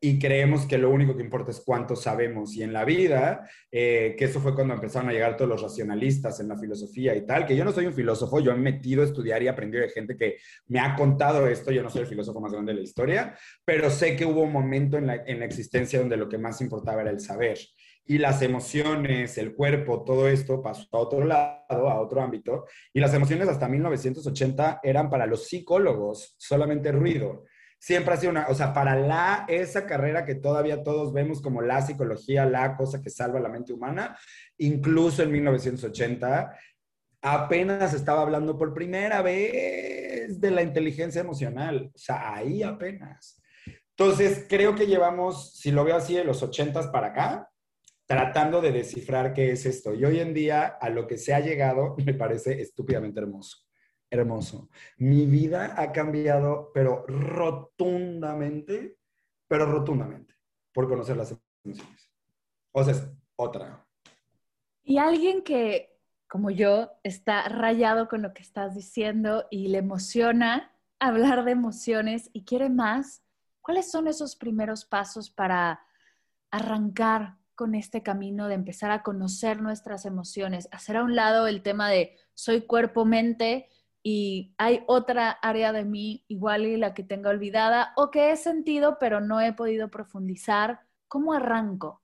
[0.04, 2.56] y creemos que lo único que importa es cuánto sabemos.
[2.56, 6.40] Y en la vida, eh, que eso fue cuando empezaron a llegar todos los racionalistas
[6.40, 9.04] en la filosofía y tal, que yo no soy un filósofo, yo he metido a
[9.04, 12.40] estudiar y aprendido de gente que me ha contado esto, yo no soy el filósofo
[12.40, 15.44] más grande de la historia, pero sé que hubo un momento en la, en la
[15.44, 17.58] existencia donde lo que más importaba era el saber.
[18.04, 22.66] Y las emociones, el cuerpo, todo esto pasó a otro lado, a otro ámbito.
[22.92, 27.44] Y las emociones hasta 1980 eran para los psicólogos solamente ruido
[27.82, 31.62] siempre ha sido una, o sea, para la, esa carrera que todavía todos vemos como
[31.62, 34.16] la psicología, la cosa que salva la mente humana,
[34.58, 36.56] incluso en 1980,
[37.22, 43.42] apenas estaba hablando por primera vez de la inteligencia emocional, o sea, ahí apenas.
[43.96, 47.50] Entonces, creo que llevamos, si lo veo así, de los 80 para acá,
[48.06, 49.92] tratando de descifrar qué es esto.
[49.92, 53.58] Y hoy en día, a lo que se ha llegado, me parece estúpidamente hermoso
[54.12, 54.68] hermoso.
[54.98, 58.98] Mi vida ha cambiado, pero rotundamente,
[59.48, 60.34] pero rotundamente,
[60.72, 62.10] por conocer las emociones.
[62.72, 63.86] O sea, es otra.
[64.82, 65.98] Y alguien que,
[66.28, 72.28] como yo, está rayado con lo que estás diciendo y le emociona hablar de emociones
[72.34, 73.22] y quiere más,
[73.62, 75.80] ¿cuáles son esos primeros pasos para
[76.50, 81.62] arrancar con este camino de empezar a conocer nuestras emociones, hacer a un lado el
[81.62, 83.68] tema de soy cuerpo, mente
[84.02, 88.36] y hay otra área de mí igual y la que tenga olvidada o que he
[88.36, 90.80] sentido pero no he podido profundizar.
[91.08, 92.00] ¿Cómo arranco?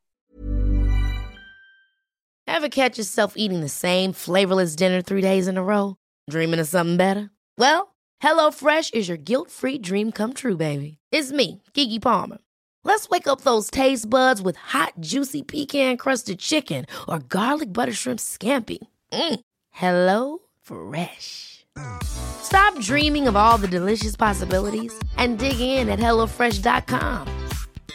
[2.46, 5.96] Ever catch yourself eating the same flavorless dinner three days in a row?
[6.30, 7.30] Dreaming of something better?
[7.56, 10.98] Well, HelloFresh is your guilt-free dream come true, baby.
[11.12, 12.38] It's me, Kiki Palmer.
[12.84, 18.18] Let's wake up those taste buds with hot, juicy pecan-crusted chicken or garlic butter shrimp
[18.18, 18.78] scampi.
[19.12, 19.40] Mm.
[19.70, 21.57] Hello Fresh.
[22.02, 27.26] Stop dreaming of all the delicious possibilities and dig in at HelloFresh.com.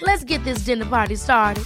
[0.02, 1.66] Let's get this dinner party started.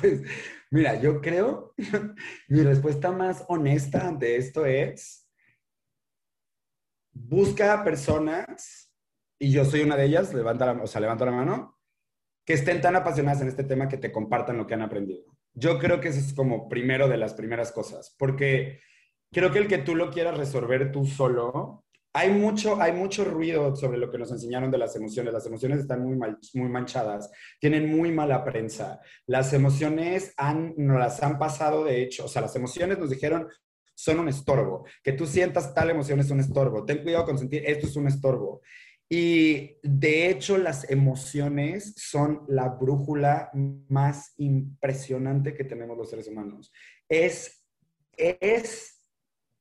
[0.00, 0.22] Pues,
[0.70, 1.74] mira, yo creo,
[2.48, 5.26] mi respuesta más honesta ante esto es,
[7.12, 8.90] busca personas,
[9.38, 11.78] y yo soy una de ellas, levanta la, o sea, levanta la mano,
[12.44, 15.33] que estén tan apasionadas en este tema que te compartan lo que han aprendido.
[15.54, 18.80] Yo creo que eso es como primero de las primeras cosas, porque
[19.32, 21.84] creo que el que tú lo quieras resolver tú solo
[22.16, 25.34] hay mucho, hay mucho ruido sobre lo que nos enseñaron de las emociones.
[25.34, 26.16] Las emociones están muy,
[26.54, 29.00] muy manchadas, tienen muy mala prensa.
[29.26, 33.48] Las emociones han, nos las han pasado, de hecho, o sea, las emociones nos dijeron
[33.96, 34.86] son un estorbo.
[35.02, 36.84] Que tú sientas tal emoción es un estorbo.
[36.84, 38.60] Ten cuidado con sentir esto es un estorbo.
[39.16, 43.48] Y de hecho las emociones son la brújula
[43.88, 46.72] más impresionante que tenemos los seres humanos.
[47.08, 47.64] Es,
[48.16, 49.00] es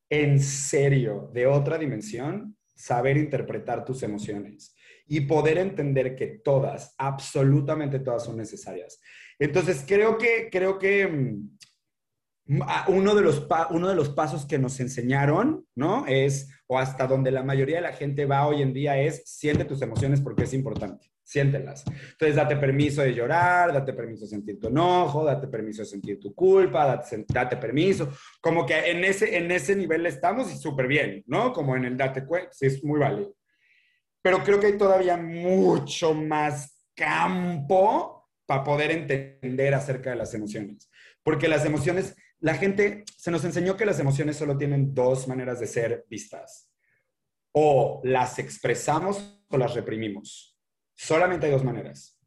[0.10, 8.00] en serio de otra dimensión saber interpretar tus emociones y poder entender que todas, absolutamente
[8.00, 9.00] todas son necesarias.
[9.38, 14.80] Entonces, creo que, creo que mm, uno, de los uno de los pasos que nos
[14.80, 16.08] enseñaron, ¿no?
[16.08, 19.65] Es, o hasta donde la mayoría de la gente va hoy en día, es siente
[19.65, 21.84] tus emociones porque es importante siéntelas.
[21.88, 26.19] Entonces, date permiso de llorar, date permiso de sentir tu enojo, date permiso de sentir
[26.19, 26.86] tu culpa,
[27.28, 28.10] date, permiso.
[28.41, 31.54] Como que en ese, en ese nivel estamos y súper bien, ¿no?
[31.54, 33.36] Como en el date cuenta, sí, es muy válido.
[34.21, 40.89] Pero creo que hay todavía mucho más campo para poder entender acerca de las emociones.
[41.23, 45.62] Porque las emociones, la gente se nos enseñó que las emociones solo tienen dos maneras
[45.62, 46.69] de ser vistas.
[47.53, 50.53] O las expresamos o las reprimimos
[50.93, 52.19] Solamente hay dos maneras.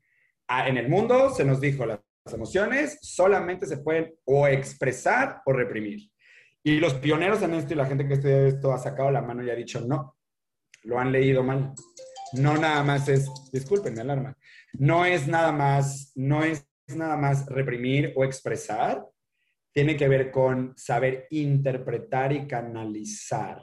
[0.49, 2.01] Ah, en el mundo se nos dijo las
[2.33, 6.11] emociones solamente se pueden o expresar o reprimir.
[6.63, 9.45] Y los pioneros en esto y la gente que estudia esto ha sacado la mano
[9.45, 10.17] y ha dicho no,
[10.85, 11.75] lo han leído mal.
[12.33, 14.35] No nada más es, disculpen mi alarma,
[14.73, 19.07] no es nada más, no es nada más reprimir o expresar,
[19.77, 23.61] tiene que ver con saber interpretar y canalizar.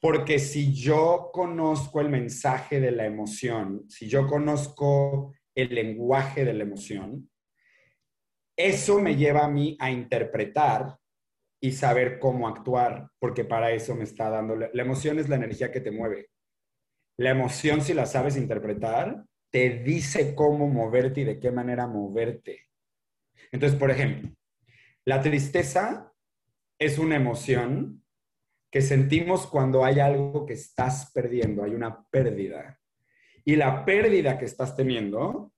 [0.00, 6.52] Porque si yo conozco el mensaje de la emoción, si yo conozco el lenguaje de
[6.52, 7.30] la emoción,
[8.58, 10.98] eso me lleva a mí a interpretar
[11.62, 14.56] y saber cómo actuar, porque para eso me está dando.
[14.56, 16.30] La, emoción es la energía que te mueve.
[17.20, 22.66] La emoción, si la sabes interpretar, te dice cómo moverte y de qué manera moverte.
[23.52, 24.34] Entonces, por ejemplo,
[25.04, 26.12] la tristeza
[26.78, 28.02] es una emoción
[28.70, 32.80] que sentimos cuando hay algo que estás perdiendo, hay una pérdida.
[33.44, 35.52] Y la pérdida que estás teniendo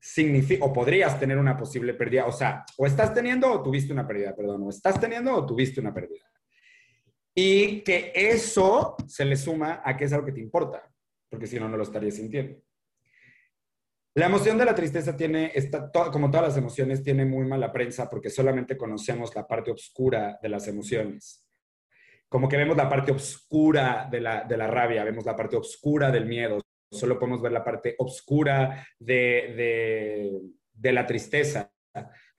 [0.00, 4.06] significa, o podrías tener una posible pérdida, o sea, o estás teniendo o tuviste una
[4.06, 6.30] pérdida, perdón, o estás teniendo o tuviste una pérdida.
[7.34, 10.82] Y que eso se le suma a que es algo que te importa,
[11.30, 12.60] porque si no, no lo estarías sintiendo.
[14.14, 18.08] La emoción de la tristeza tiene, está, como todas las emociones, tiene muy mala prensa
[18.08, 21.46] porque solamente conocemos la parte oscura de las emociones.
[22.28, 26.10] Como que vemos la parte oscura de la, de la rabia, vemos la parte oscura
[26.10, 30.40] del miedo, solo podemos ver la parte oscura de,
[30.72, 31.70] de la tristeza,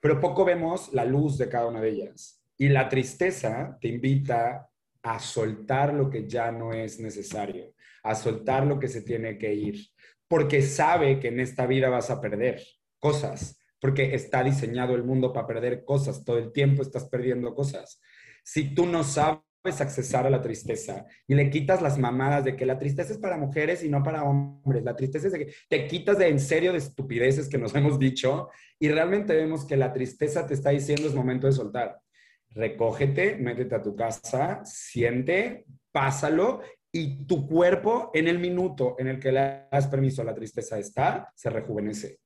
[0.00, 2.42] pero poco vemos la luz de cada una de ellas.
[2.56, 4.68] Y la tristeza te invita
[5.02, 9.54] a soltar lo que ya no es necesario, a soltar lo que se tiene que
[9.54, 9.86] ir,
[10.30, 12.62] porque sabe que en esta vida vas a perder
[13.00, 18.00] cosas, porque está diseñado el mundo para perder cosas, todo el tiempo estás perdiendo cosas.
[18.44, 19.42] Si tú no sabes
[19.80, 23.38] accesar a la tristeza y le quitas las mamadas de que la tristeza es para
[23.38, 24.84] mujeres y no para hombres.
[24.84, 27.98] La tristeza es de que te quitas de en serio de estupideces que nos hemos
[27.98, 31.98] dicho y realmente vemos que la tristeza te está diciendo es momento de soltar.
[32.50, 36.60] Recógete, métete a tu casa, siente, pásalo
[36.92, 40.78] y tu cuerpo en el minuto en el que le das permiso a la tristeza
[40.78, 42.18] estar, se rejuvenece.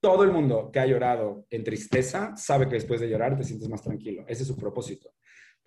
[0.00, 3.68] Todo el mundo que ha llorado en tristeza sabe que después de llorar te sientes
[3.68, 4.24] más tranquilo.
[4.28, 5.12] Ese es su propósito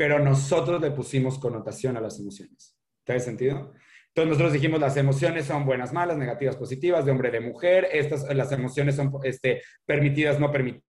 [0.02, 2.76] pero nosotros le pusimos connotación a las emociones.
[3.06, 3.74] ¿Te hace sentido?
[4.08, 8.24] Entonces nosotros dijimos las emociones son buenas, malas, negativas, positivas, de hombre, de mujer, estas,
[8.36, 10.91] las emociones son este, permitidas, no permitidas.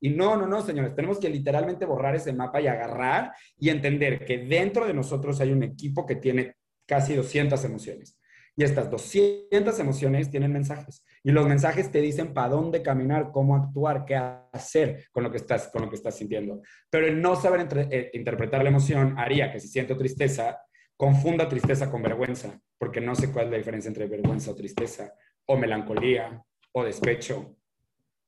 [0.00, 4.24] Y no, no, no, señores, tenemos que literalmente borrar ese mapa y agarrar y entender
[4.24, 6.56] que dentro de nosotros hay un equipo que tiene
[6.86, 8.18] casi 200 emociones.
[8.56, 11.04] Y estas 200 emociones tienen mensajes.
[11.22, 15.36] Y los mensajes te dicen para dónde caminar, cómo actuar, qué hacer con lo que
[15.36, 16.60] estás, con lo que estás sintiendo.
[16.90, 20.60] Pero el no saber eh, interpretar la emoción haría que si siento tristeza,
[20.96, 25.14] confunda tristeza con vergüenza, porque no sé cuál es la diferencia entre vergüenza o tristeza,
[25.46, 27.56] o melancolía, o despecho.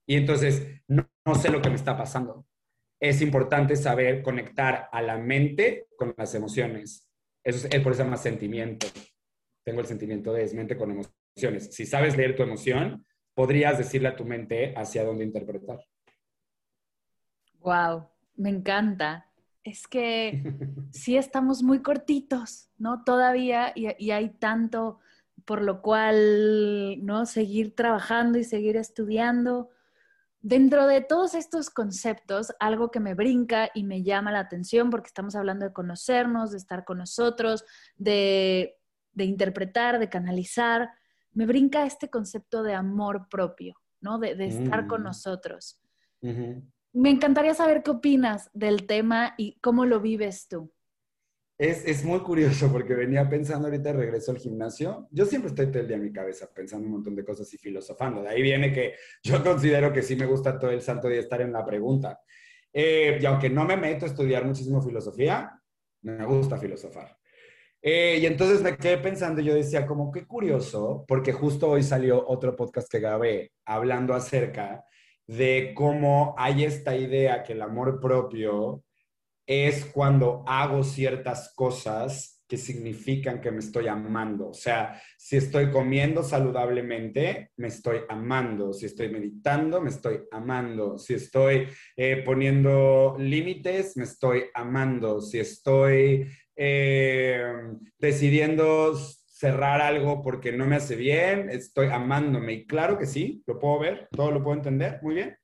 [0.07, 2.47] Y entonces no, no sé lo que me está pasando.
[2.99, 7.09] Es importante saber conectar a la mente con las emociones.
[7.43, 8.87] Eso es, por eso se llama sentimiento
[9.65, 11.75] tengo el sentimiento de es mente con emociones.
[11.75, 15.79] Si sabes leer tu emoción, podrías decirle a tu mente hacia dónde interpretar.
[17.61, 19.27] Wow, me encanta.
[19.63, 20.43] Es que
[20.91, 23.05] sí estamos muy cortitos, ¿no?
[23.05, 24.99] Todavía y, y hay tanto
[25.45, 27.27] por lo cual, ¿no?
[27.27, 29.71] Seguir trabajando y seguir estudiando,
[30.43, 35.09] Dentro de todos estos conceptos, algo que me brinca y me llama la atención, porque
[35.09, 37.65] estamos hablando de conocernos, de estar con nosotros,
[37.97, 38.79] de,
[39.17, 40.91] interpretar, de canalizar,
[41.33, 44.19] me brinca este concepto de amor propio, ¿no?
[44.19, 45.05] De, estar con mm.
[45.05, 45.79] nosotros.
[46.23, 50.73] Me encantaría saber qué opinas del tema y cómo lo vives tú.
[51.63, 55.07] Es, muy curioso porque venía pensando ahorita regreso al gimnasio.
[55.11, 57.59] Yo siempre estoy todo el día en mi cabeza pensando un montón de cosas y
[57.59, 58.23] filosofando.
[58.23, 61.43] De ahí viene que yo considero que sí me gusta todo el santo día estar
[61.43, 62.19] en la pregunta.
[62.73, 65.61] Eh, y aunque no me meto a estudiar muchísimo filosofía,
[66.01, 67.15] me gusta filosofar.
[67.83, 72.27] Eh, y entonces me quedé pensando yo decía como qué curioso, porque justo hoy salió
[72.27, 74.87] otro podcast que grabé hablando acerca
[75.27, 78.83] de cómo hay esta idea que el amor propio
[79.51, 84.51] es cuando hago ciertas cosas que significan que me estoy amando.
[84.51, 88.73] O sea, si estoy comiendo saludablemente, me estoy amando.
[88.73, 90.99] Si estoy meditando, me estoy amando.
[90.99, 95.21] Si estoy eh, poniendo límites, me estoy amando.
[95.21, 97.43] Si estoy eh,
[97.99, 102.53] decidiendo cerrar algo porque no me hace bien, estoy amándome.
[102.53, 105.37] Y claro que sí, lo puedo ver, todo lo puedo entender, muy bien.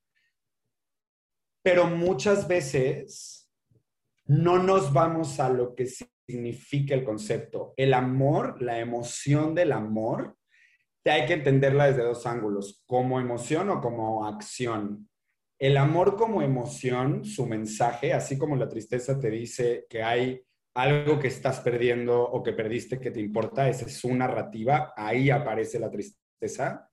[1.64, 3.45] Pero muchas veces
[4.26, 7.74] no nos vamos a lo que significa el concepto.
[7.76, 10.36] El amor, la emoción del amor,
[11.04, 15.08] hay que entenderla desde dos ángulos, como emoción o como acción.
[15.58, 20.42] El amor como emoción, su mensaje, así como la tristeza te dice que hay
[20.74, 25.30] algo que estás perdiendo o que perdiste que te importa, esa es su narrativa, ahí
[25.30, 26.90] aparece la tristeza.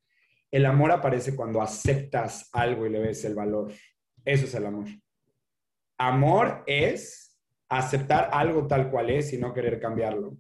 [0.50, 3.74] El amor aparece cuando aceptas algo y le ves el valor.
[4.24, 4.88] Eso es el amor.
[5.98, 7.23] Amor es
[7.78, 10.38] aceptar algo tal cual es y no querer cambiarlo.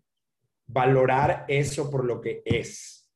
[0.66, 3.10] Valorar eso por lo que es.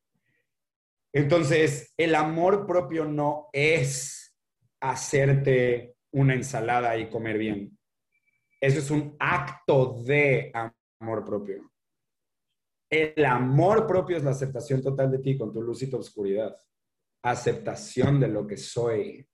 [1.14, 4.38] Entonces, el amor propio no es
[4.80, 7.78] hacerte una ensalada y comer bien.
[8.60, 11.72] Eso es un acto de amor propio.
[12.90, 16.56] El amor propio es la aceptación total de ti con tu luz y tu oscuridad.
[17.24, 19.28] Aceptación de lo que soy.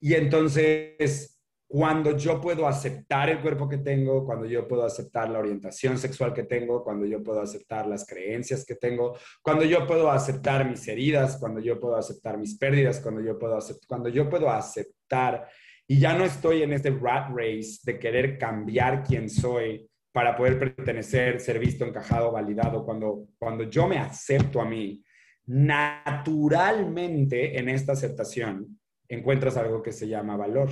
[0.00, 1.33] Y entonces
[1.66, 6.32] cuando yo puedo aceptar el cuerpo que tengo, cuando yo puedo aceptar la orientación sexual
[6.32, 10.86] que tengo, cuando yo puedo aceptar las creencias que tengo, cuando yo puedo aceptar mis
[10.86, 15.48] heridas, cuando yo puedo aceptar mis pérdidas, cuando yo puedo aceptar, cuando yo puedo aceptar
[15.86, 20.58] y ya no estoy en este rat race de querer cambiar quién soy para poder
[20.58, 25.02] pertenecer, ser visto, encajado, validado, cuando, cuando yo me acepto a mí,
[25.46, 30.70] naturalmente en esta aceptación encuentras algo que se llama valor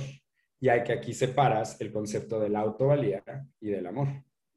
[0.63, 3.21] y hay que aquí separas el concepto de la autovalía
[3.59, 4.07] y del amor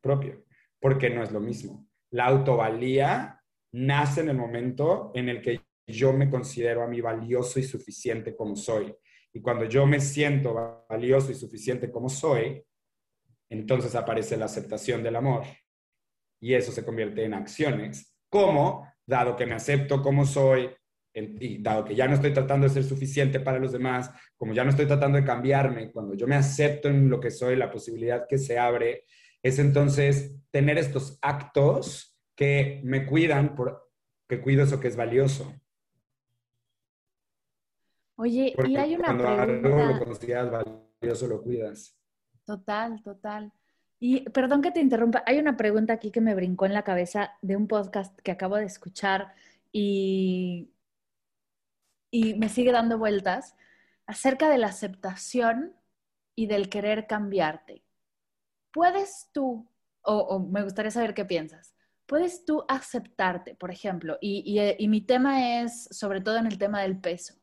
[0.00, 0.44] propio,
[0.78, 1.88] porque no es lo mismo.
[2.12, 3.42] La autovalía
[3.72, 8.36] nace en el momento en el que yo me considero a mí valioso y suficiente
[8.36, 8.94] como soy.
[9.32, 12.64] Y cuando yo me siento valioso y suficiente como soy,
[13.50, 15.42] entonces aparece la aceptación del amor.
[16.40, 20.70] Y eso se convierte en acciones, como, dado que me acepto como soy,
[21.16, 24.64] y dado que ya no estoy tratando de ser suficiente para los demás, como ya
[24.64, 28.26] no estoy tratando de cambiarme, cuando yo me acepto en lo que soy, la posibilidad
[28.28, 29.04] que se abre
[29.42, 33.90] es entonces tener estos actos que me cuidan, por,
[34.28, 35.54] que cuido eso que es valioso.
[38.16, 39.68] Oye, y hay una cuando pregunta...
[39.68, 41.98] algo lo consideras valioso, lo cuidas.
[42.44, 43.52] Total, total.
[43.98, 47.32] Y perdón que te interrumpa, hay una pregunta aquí que me brincó en la cabeza
[47.40, 49.32] de un podcast que acabo de escuchar
[49.72, 50.70] y
[52.10, 53.56] y me sigue dando vueltas
[54.06, 55.74] acerca de la aceptación
[56.34, 57.84] y del querer cambiarte.
[58.72, 59.68] ¿Puedes tú,
[60.02, 61.74] o, me gustaría saber qué piensas,
[62.06, 66.82] puedes tú aceptarte, por ejemplo, y, y mi tema es sobre todo en el tema
[66.82, 67.34] del peso,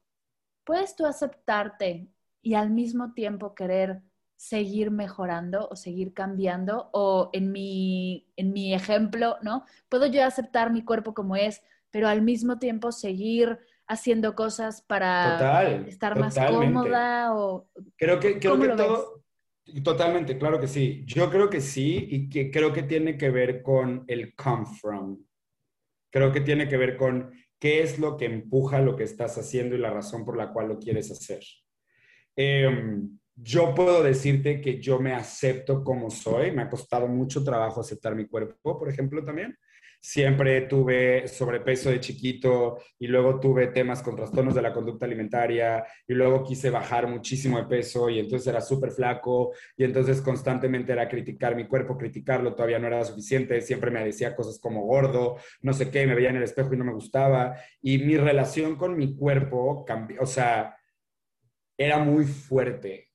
[0.63, 2.07] ¿puedes tú aceptarte
[2.41, 4.01] y al mismo tiempo querer
[4.35, 6.89] seguir mejorando o seguir cambiando?
[6.93, 9.65] O en mi, en mi ejemplo, ¿no?
[9.89, 11.61] ¿Puedo yo aceptar mi cuerpo como es,
[11.91, 17.67] pero al mismo tiempo seguir haciendo cosas para estar más cómoda o
[17.97, 19.23] creo que creo que todo
[19.83, 21.03] totalmente claro que sí.
[21.05, 25.23] Yo creo que sí y que creo que tiene que ver con el come from.
[26.11, 29.75] Creo que tiene que ver con qué es lo que empuja lo que estás haciendo
[29.75, 31.43] y la razón por la cual lo quieres hacer.
[32.35, 37.81] Em, yo puedo decirte que yo me acepto como soy me ha costado mucho trabajo
[37.81, 39.57] aceptar mi cuerpo por ejemplo también
[40.03, 45.85] siempre tuve sobrepeso de chiquito y luego tuve temas con trastornos de la conducta alimentaria
[46.05, 50.91] y luego quise bajar muchísimo de peso y entonces era súper flaco y entonces constantemente
[50.91, 55.37] era criticar mi cuerpo, criticarlo, todavía no era suficiente, siempre me decía cosas como gordo,
[55.61, 58.75] no sé qué, me veía en el espejo y no me gustaba y mi relación
[58.75, 60.75] con mi cuerpo cambió, o sea,
[61.77, 63.12] era muy fuerte.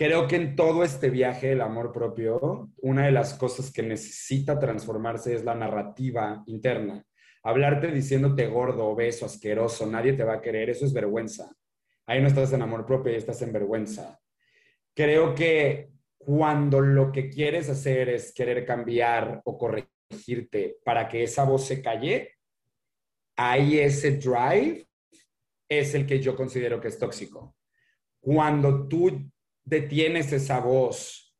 [0.00, 4.58] Creo que en todo este viaje del amor propio, una de las cosas que necesita
[4.58, 7.04] transformarse es la narrativa interna.
[7.42, 11.54] Hablarte diciéndote gordo, obeso, asqueroso, nadie te va a querer, eso es vergüenza.
[12.06, 14.18] Ahí no estás en amor propio, ahí estás en vergüenza.
[14.94, 21.44] Creo que cuando lo que quieres hacer es querer cambiar o corregirte para que esa
[21.44, 22.36] voz se calle,
[23.36, 24.82] ahí ese drive
[25.68, 27.54] es el que yo considero que es tóxico.
[28.18, 29.30] Cuando tú
[29.64, 31.30] detienes esa voz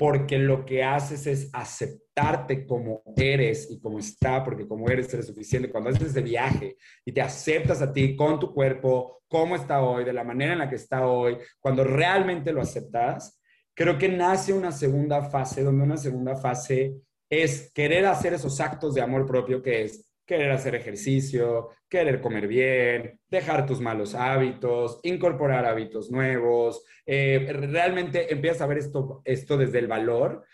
[0.00, 5.26] porque lo que haces es aceptarte como eres y como está, porque como eres eres
[5.26, 5.70] suficiente.
[5.70, 10.04] Cuando haces ese viaje y te aceptas a ti con tu cuerpo, cómo está hoy,
[10.04, 13.42] de la manera en la que está hoy, cuando realmente lo aceptas,
[13.74, 16.94] creo que nace una segunda fase, donde una segunda fase
[17.30, 22.46] es querer hacer esos actos de amor propio que es querer hacer ejercicio, querer comer
[22.46, 26.84] bien, dejar tus malos hábitos, incorporar hábitos nuevos.
[27.04, 30.44] Eh, realmente empiezas a ver esto, esto desde el valor.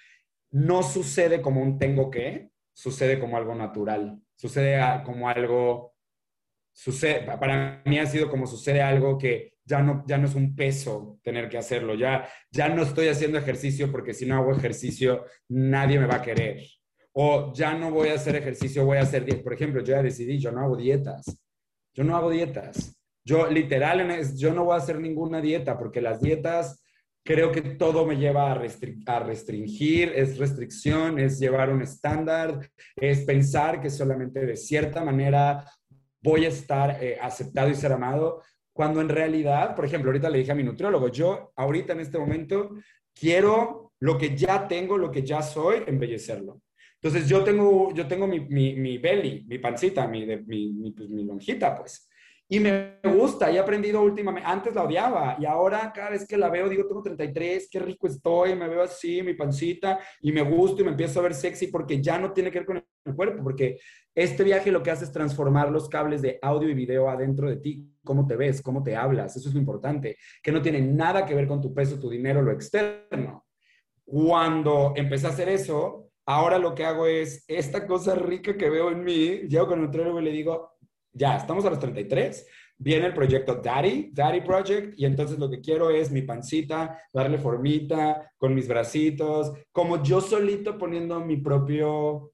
[0.51, 5.95] No sucede como un tengo que, sucede como algo natural, sucede como algo,
[6.73, 10.57] sucede, para mí ha sido como sucede algo que ya no, ya no es un
[10.57, 15.27] peso tener que hacerlo, ya, ya no estoy haciendo ejercicio porque si no hago ejercicio
[15.49, 16.63] nadie me va a querer
[17.19, 19.43] o ya no voy a hacer ejercicio, voy a hacer dieta.
[19.43, 21.25] Por ejemplo, yo ya decidí, yo no hago dietas.
[21.95, 22.95] Yo no hago dietas.
[23.25, 24.07] Yo literal,
[24.37, 26.85] yo no voy a hacer ninguna dieta porque las dietas
[27.25, 33.81] creo que todo me lleva a, restringir, es restricción, es llevar un estándar, es pensar
[33.81, 35.65] que solamente de cierta manera
[36.23, 38.43] voy a estar eh, aceptado y ser amado,
[38.75, 42.19] cuando en realidad, por ejemplo, ahorita le dije a mi nutriólogo, yo ahorita en este
[42.19, 42.75] momento
[43.19, 46.61] quiero lo que ya tengo, lo que ya soy, embellecerlo.
[47.01, 51.77] Entonces yo tengo, yo tengo mi, mi, belly, mi pancita, mi, mi, pues, mi lonjita,
[51.77, 52.09] pues.
[52.49, 56.49] Y me gusta, he aprendido últimamente, antes la odiaba, y ahora cada vez que la
[56.49, 60.81] veo digo, tengo 33, qué rico estoy, me veo así, mi pancita, y me gusta
[60.81, 63.43] y me empiezo a ver sexy porque ya no tiene que ver con el cuerpo,
[63.43, 63.79] porque
[64.15, 67.57] este viaje lo que hace es transformar los cables de audio y video adentro de
[67.57, 71.27] ti, cómo te ves, cómo te hablas, eso es lo importante, que no tiene nada
[71.27, 73.45] que ver con tu peso, tu dinero, lo externo.
[74.05, 78.91] Cuando empecé a hacer eso, Ahora lo que hago es, esta cosa rica que veo
[78.91, 80.73] en mí, llego con el nutriólogo y le digo,
[81.13, 82.47] ya, estamos a los 33,
[82.79, 87.39] viene el proyecto Daddy, Daddy Project, y entonces lo que quiero es mi pancita, darle
[87.39, 92.33] formita, con mis bracitos, como yo solito poniendo mi propio,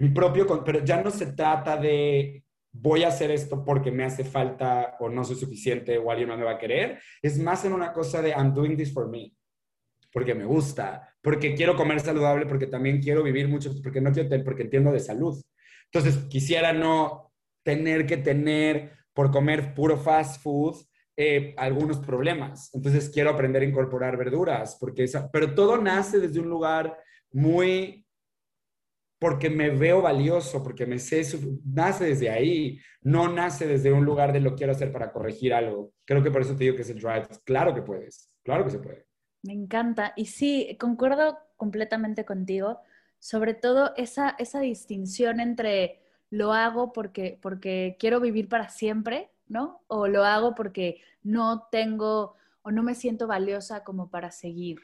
[0.00, 4.24] mi propio, pero ya no se trata de voy a hacer esto porque me hace
[4.24, 7.72] falta o no soy suficiente o alguien no me va a querer, es más en
[7.72, 9.37] una cosa de I'm doing this for me
[10.12, 14.44] porque me gusta, porque quiero comer saludable, porque también quiero vivir mucho, porque no quiero
[14.44, 15.40] porque entiendo de salud.
[15.92, 17.32] Entonces, quisiera no
[17.62, 20.76] tener que tener por comer puro fast food
[21.16, 22.70] eh, algunos problemas.
[22.74, 26.96] Entonces, quiero aprender a incorporar verduras, porque esa, pero todo nace desde un lugar
[27.32, 28.06] muy
[29.18, 31.22] porque me veo valioso, porque me sé,
[31.64, 35.92] nace desde ahí, no nace desde un lugar de lo quiero hacer para corregir algo.
[36.04, 37.26] Creo que por eso te digo que es el drive.
[37.44, 39.07] Claro que puedes, claro que se puede.
[39.42, 40.12] Me encanta.
[40.16, 42.80] Y sí, concuerdo completamente contigo,
[43.18, 49.82] sobre todo esa, esa distinción entre lo hago porque, porque quiero vivir para siempre, ¿no?
[49.86, 54.78] O lo hago porque no tengo o no me siento valiosa como para seguir.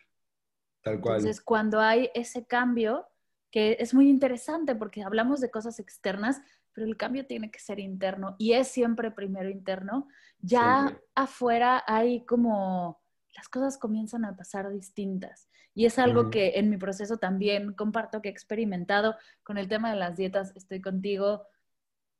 [0.82, 1.18] Tal cual.
[1.18, 3.06] Entonces, cuando hay ese cambio,
[3.50, 6.40] que es muy interesante porque hablamos de cosas externas,
[6.72, 10.08] pero el cambio tiene que ser interno y es siempre primero interno,
[10.40, 13.03] ya afuera hay como
[13.34, 15.48] las cosas comienzan a pasar distintas.
[15.74, 19.90] Y es algo que en mi proceso también comparto que he experimentado con el tema
[19.90, 20.52] de las dietas.
[20.54, 21.42] Estoy contigo.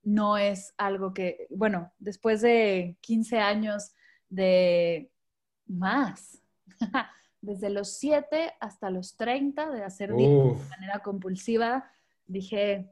[0.02, 3.94] No es algo que, bueno, después de 15 años
[4.28, 5.12] de
[5.66, 6.42] más,
[7.40, 11.90] desde los 7 hasta los 30 de hacer dietas de manera compulsiva,
[12.26, 12.90] dije,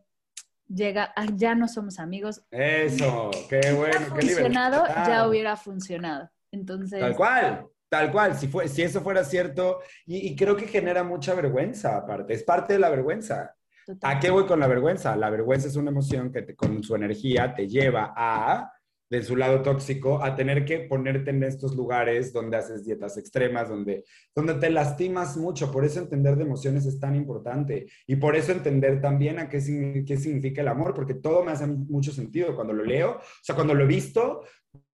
[0.68, 2.45] llega, ah, ya no somos amigos.
[2.51, 3.99] Eso, qué bueno.
[3.99, 6.31] Si hubiera funcionado, ya hubiera funcionado.
[6.53, 7.01] Entonces.
[7.01, 7.72] Tal cual.
[7.93, 12.32] Tal cual, si, fue, si eso fuera cierto, y, creo que genera mucha vergüenza aparte,
[12.32, 13.55] es parte de la vergüenza.
[14.01, 15.14] ¿A qué voy con la vergüenza?
[15.14, 18.72] La vergüenza es una emoción que con su energía te lleva a,
[19.11, 23.68] de su lado tóxico, a tener que ponerte en estos lugares donde haces dietas extremas,
[23.68, 25.70] donde, donde te lastimas mucho.
[25.70, 27.88] Por eso entender de emociones es tan importante.
[28.07, 29.59] Y por eso entender también a qué,
[30.07, 33.18] qué significa el amor, porque todo me hace mucho sentido cuando lo leo.
[33.18, 34.45] O sea, cuando lo he visto,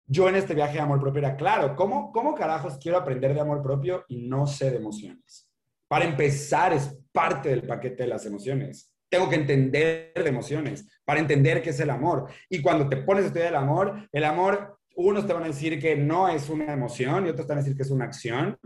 [0.08, 3.40] yo en este viaje de amor propio era claro, ¿cómo, ¿cómo carajos quiero aprender de
[3.40, 5.50] amor propio y no sé de emociones?
[5.86, 8.94] Para empezar, es parte del paquete de las emociones.
[9.10, 12.26] Tengo que entender de emociones para entender qué es el amor.
[12.48, 15.78] Y cuando te pones a estudiar el amor, el amor, unos te van a decir
[15.78, 18.58] que no es una emoción y otros te van a decir que es una acción.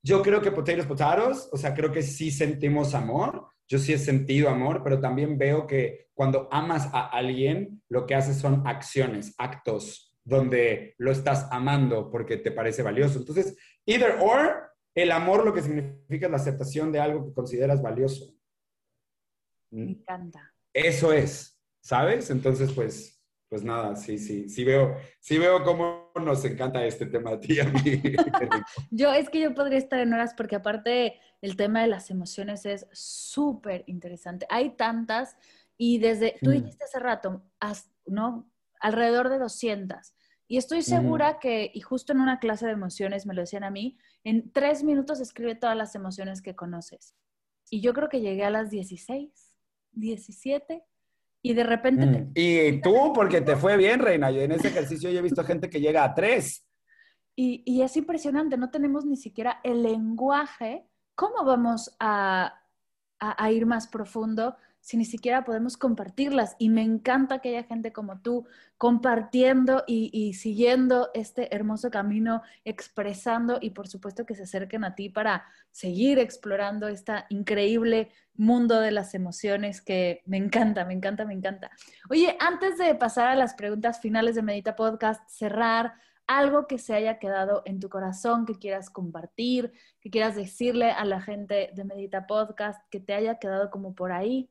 [0.00, 3.48] Yo creo que potatoes, potatoes, o sea, creo que sí sentimos amor.
[3.66, 8.14] Yo sí he sentido amor, pero también veo que cuando amas a alguien, lo que
[8.14, 13.18] haces son acciones, actos, donde lo estás amando porque te parece valioso.
[13.18, 17.82] Entonces, either or, el amor lo que significa es la aceptación de algo que consideras
[17.82, 18.34] valioso.
[19.70, 20.52] Me encanta.
[20.72, 22.30] Eso es, ¿sabes?
[22.30, 27.32] Entonces, pues, pues nada, sí, sí, sí veo, sí veo cómo nos encanta este tema
[27.32, 28.02] a ti a mí.
[28.90, 32.64] yo, es que yo podría estar en horas porque aparte el tema de las emociones
[32.66, 34.46] es súper interesante.
[34.48, 35.36] Hay tantas
[35.76, 37.42] y desde, tú dijiste hace rato,
[38.06, 38.48] ¿no?
[38.84, 40.14] Alrededor de 200.
[40.46, 43.70] Y estoy segura que, y justo en una clase de emociones me lo decían a
[43.70, 47.14] mí, en tres minutos escribe todas las emociones que conoces.
[47.70, 49.56] Y yo creo que llegué a las 16,
[49.92, 50.84] 17
[51.40, 52.06] y de repente...
[52.06, 52.32] Mm.
[52.34, 54.30] Y tú, porque te fue bien, Reina.
[54.30, 56.68] Yo en ese ejercicio yo he visto gente que llega a tres.
[57.34, 60.86] Y, y es impresionante, no tenemos ni siquiera el lenguaje.
[61.14, 62.60] ¿Cómo vamos a,
[63.18, 66.56] a, a ir más profundo si ni siquiera podemos compartirlas.
[66.58, 73.56] Y me encanta que haya gente como tú compartiendo y, siguiendo este hermoso camino, expresando
[73.62, 78.90] y por supuesto que se acerquen a ti para seguir explorando este increíble mundo de
[78.90, 81.70] las emociones que me encanta, me encanta, me encanta.
[82.10, 85.94] Oye, antes de pasar a las preguntas finales de Medita Podcast, cerrar
[86.26, 91.06] algo que se haya quedado en tu corazón, que quieras compartir, que quieras decirle a
[91.06, 94.50] la gente de Medita Podcast, que te haya quedado como por ahí.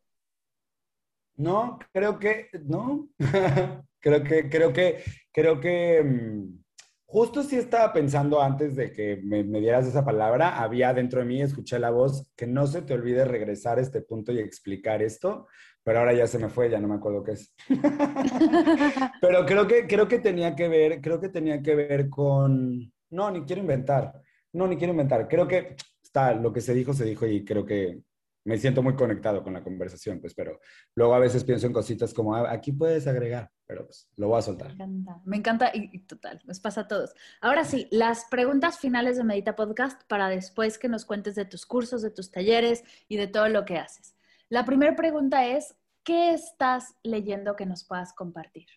[1.35, 3.09] No, creo que, no,
[3.99, 6.63] creo que, creo que, creo que, mm,
[7.05, 11.41] justo sí estaba pensando antes de que me, dieras esa palabra, había dentro de mí,
[11.41, 15.47] escuché la voz, que no se te olvide regresar a este punto y explicar esto,
[15.83, 17.53] pero ahora ya se me fue, ya no me acuerdo qué es.
[19.21, 23.31] pero creo que, creo que tenía que ver, creo que tenía que ver con, no,
[23.31, 24.13] ni quiero inventar,
[24.53, 27.65] no, ni quiero inventar, creo que está, lo que se dijo, se dijo y creo
[27.65, 28.01] que
[28.45, 30.59] me siento muy conectado con la conversación, pues, pero
[30.95, 34.39] luego a veces pienso en cositas como, ah, aquí puedes agregar, pero pues lo voy
[34.39, 34.75] a soltar.
[34.75, 37.13] Me encanta, me encanta y, total, nos pasa a todos.
[37.41, 41.65] Ahora sí, las preguntas finales de Medita Podcast para después que nos cuentes de tus
[41.65, 44.15] cursos, de tus talleres y de todo lo que haces.
[44.49, 48.67] La primera pregunta es, ¿qué estás leyendo que nos puedas compartir?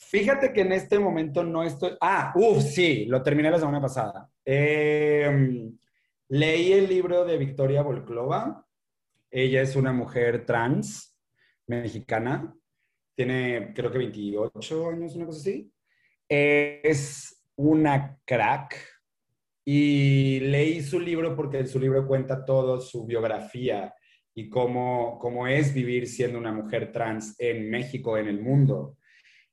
[0.00, 1.90] Fíjate que en este momento no estoy...
[2.00, 4.30] Ah, uff, sí, lo terminé la semana pasada.
[4.44, 5.72] Eh,
[6.30, 8.66] Leí el libro de Victoria Volklova.
[9.30, 11.16] Ella es una mujer trans
[11.66, 12.54] mexicana.
[13.16, 15.72] Tiene, creo que 28 años, una cosa así.
[16.28, 18.76] Es una crack.
[19.64, 23.94] Y leí su libro porque su libro cuenta todo su biografía
[24.34, 28.98] y cómo, cómo es vivir siendo una mujer trans en México, en el mundo.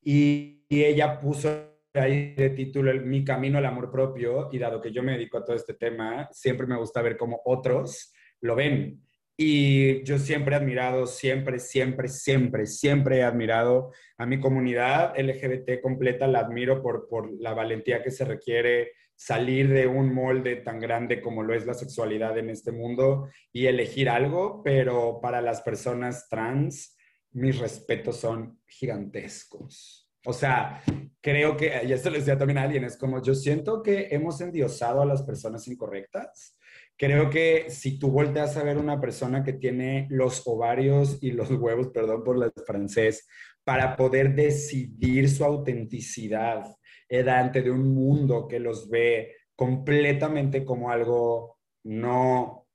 [0.01, 4.91] Y, y ella puso ahí de título Mi camino al amor propio y dado que
[4.91, 9.01] yo me dedico a todo este tema, siempre me gusta ver cómo otros lo ven.
[9.37, 15.81] Y yo siempre he admirado, siempre, siempre, siempre, siempre he admirado a mi comunidad LGBT
[15.81, 20.79] completa, la admiro por, por la valentía que se requiere salir de un molde tan
[20.79, 25.61] grande como lo es la sexualidad en este mundo y elegir algo, pero para las
[25.61, 26.97] personas trans,
[27.31, 30.04] mis respetos son gigantescos.
[30.25, 30.81] O sea,
[31.21, 34.41] creo que, y esto le decía también a alguien, es como yo siento que hemos
[34.41, 36.57] endiosado a las personas incorrectas.
[36.97, 41.51] Creo que si tú volteas a ver una persona que tiene los ovarios y los
[41.51, 43.27] huevos, perdón por el francés,
[43.63, 46.63] para poder decidir su autenticidad
[47.09, 52.67] delante de un mundo que los ve completamente como algo no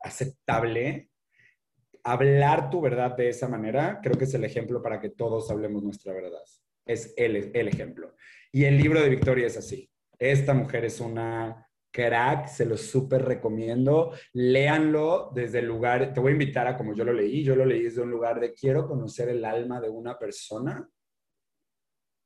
[0.00, 1.07] aceptable,
[2.04, 5.82] hablar tu verdad de esa manera, creo que es el ejemplo para que todos hablemos
[5.82, 6.42] nuestra verdad.
[6.86, 8.14] Es el, el ejemplo.
[8.52, 9.90] Y el libro de Victoria es así.
[10.18, 14.12] Esta mujer es una crack, se lo súper recomiendo.
[14.32, 17.64] Léanlo desde el lugar, te voy a invitar a como yo lo leí, yo lo
[17.64, 20.88] leí desde un lugar de quiero conocer el alma de una persona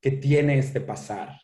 [0.01, 1.39] que tiene este pasar.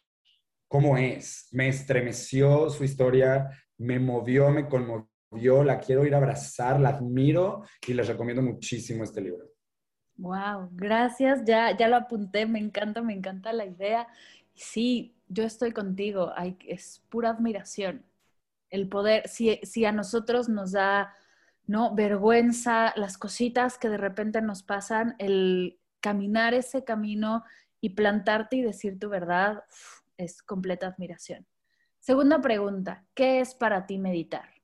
[0.68, 1.48] ¿Cómo es?
[1.52, 6.90] Me estremeció su historia, me movió, me conmovió yo la quiero ir a abrazar, la
[6.90, 9.46] admiro y les recomiendo muchísimo este libro.
[10.18, 14.08] Wow, gracias, ya, ya lo apunté, me encanta, me encanta la idea.
[14.54, 16.34] Sí, yo estoy contigo,
[16.68, 18.06] es pura admiración.
[18.70, 21.14] El poder, si, si a nosotros nos da
[21.66, 21.96] ¿no?
[21.96, 27.44] vergüenza, las cositas que de repente nos pasan, el caminar ese camino
[27.80, 29.64] y plantarte y decir tu verdad
[30.18, 31.48] es completa admiración.
[32.00, 34.59] Segunda pregunta, ¿qué es para ti meditar?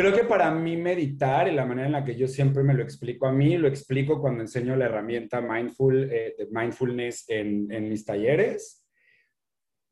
[0.00, 2.82] Creo que para mí meditar y la manera en la que yo siempre me lo
[2.82, 7.86] explico a mí, lo explico cuando enseño la herramienta mindful, eh, de mindfulness en, en
[7.90, 8.82] mis talleres.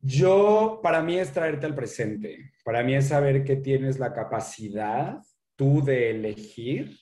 [0.01, 2.53] Yo, para mí es traerte al presente.
[2.65, 5.19] Para mí es saber que tienes la capacidad
[5.57, 6.97] tú de elegir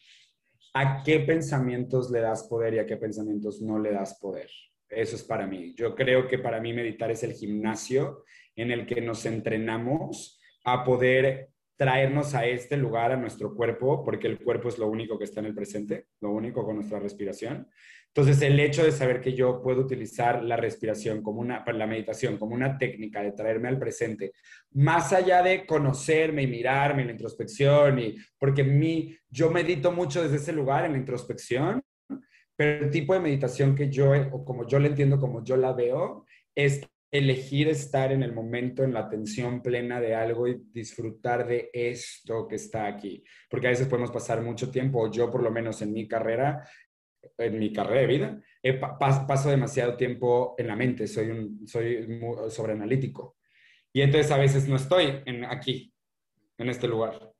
[0.74, 4.50] a qué pensamientos le das poder y a qué pensamientos no le das poder.
[4.88, 5.76] Eso es para mí.
[5.76, 8.24] Yo creo que para mí meditar es el gimnasio
[8.56, 14.26] en el que nos entrenamos a poder traernos a este lugar, a nuestro cuerpo, porque
[14.26, 17.68] el cuerpo es lo único que está en el presente, lo único con nuestra respiración.
[18.08, 22.38] Entonces, el hecho de saber que yo puedo utilizar la respiración como una, la meditación
[22.38, 24.32] como una técnica de traerme al presente,
[24.70, 30.22] más allá de conocerme y mirarme en la introspección, y, porque mi, yo medito mucho
[30.22, 31.82] desde ese lugar en la introspección,
[32.56, 35.74] pero el tipo de meditación que yo, o como yo la entiendo, como yo la
[35.74, 36.24] veo,
[36.54, 41.70] es elegir estar en el momento, en la atención plena de algo y disfrutar de
[41.72, 43.22] esto que está aquí.
[43.48, 46.68] Porque a veces podemos pasar mucho tiempo, yo por lo menos en mi carrera,
[47.38, 48.42] en mi carrera de vida,
[48.98, 53.36] paso demasiado tiempo en la mente, soy, un, soy muy sobreanalítico.
[53.92, 55.92] Y entonces a veces no estoy aquí,
[56.58, 57.32] en este lugar.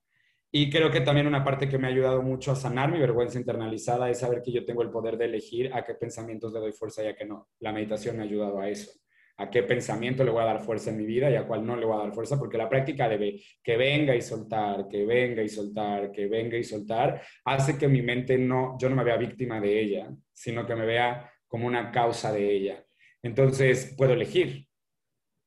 [0.52, 3.38] Y creo que también una parte que me ha ayudado mucho a sanar mi vergüenza
[3.38, 6.72] internalizada es saber que yo tengo el poder de elegir a qué pensamientos le doy
[6.72, 7.48] fuerza y a qué no.
[7.58, 8.92] La meditación me ha ayudado a eso
[9.38, 11.76] a qué pensamiento le voy a dar fuerza en mi vida y a cuál no
[11.76, 15.42] le voy a dar fuerza, porque la práctica de que venga y soltar, que venga
[15.42, 19.16] y soltar, que venga y soltar, hace que mi mente no, yo no me vea
[19.16, 22.84] víctima de ella, sino que me vea como una causa de ella.
[23.22, 24.66] Entonces puedo elegir,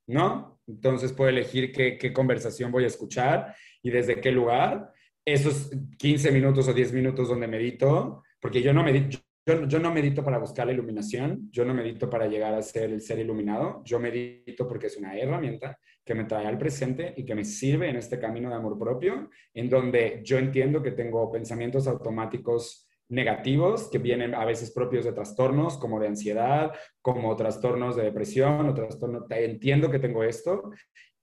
[0.08, 0.60] ¿no?
[0.68, 4.94] Entonces puedo elegir qué, qué conversación voy a escuchar y desde qué lugar.
[5.26, 9.20] Esos 15 minutos o 10 minutos donde medito, porque yo no medito,
[9.68, 13.02] yo, no medito para buscar la iluminación, yo no medito para llegar a ser el
[13.02, 17.36] ser iluminado, yo medito porque es una herramienta que me trae al presente y que
[17.36, 21.88] me sirve en este camino de amor propio, en donde yo entiendo que tengo pensamientos
[21.88, 26.72] automáticos negativos que vienen a veces propios de trastornos como de ansiedad,
[27.02, 30.72] como trastornos de depresión o trastornos, entiendo que tengo esto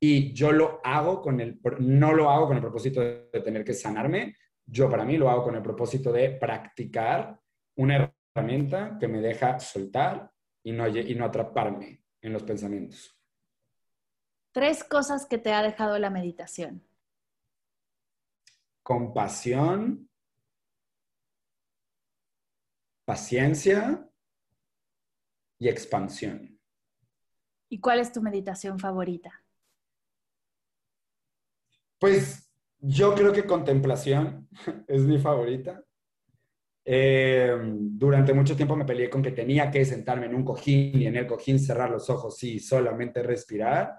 [0.00, 3.72] y yo lo hago con el, no lo hago con el propósito de tener que
[3.72, 4.34] sanarme,
[4.66, 7.38] yo para mí lo hago con el propósito de practicar
[7.76, 10.30] una herramienta que me deja soltar
[10.62, 13.16] y no, y no atraparme en los pensamientos.
[14.52, 16.82] Tres cosas que te ha dejado la meditación.
[18.82, 20.08] Compasión,
[23.04, 24.08] paciencia
[25.58, 26.60] y expansión.
[27.68, 29.42] ¿Y cuál es tu meditación favorita?
[31.98, 34.48] Pues yo creo que contemplación
[34.86, 35.85] es mi favorita.
[36.88, 41.06] Eh, durante mucho tiempo me peleé con que tenía que sentarme en un cojín y
[41.08, 43.98] en el cojín cerrar los ojos y solamente respirar.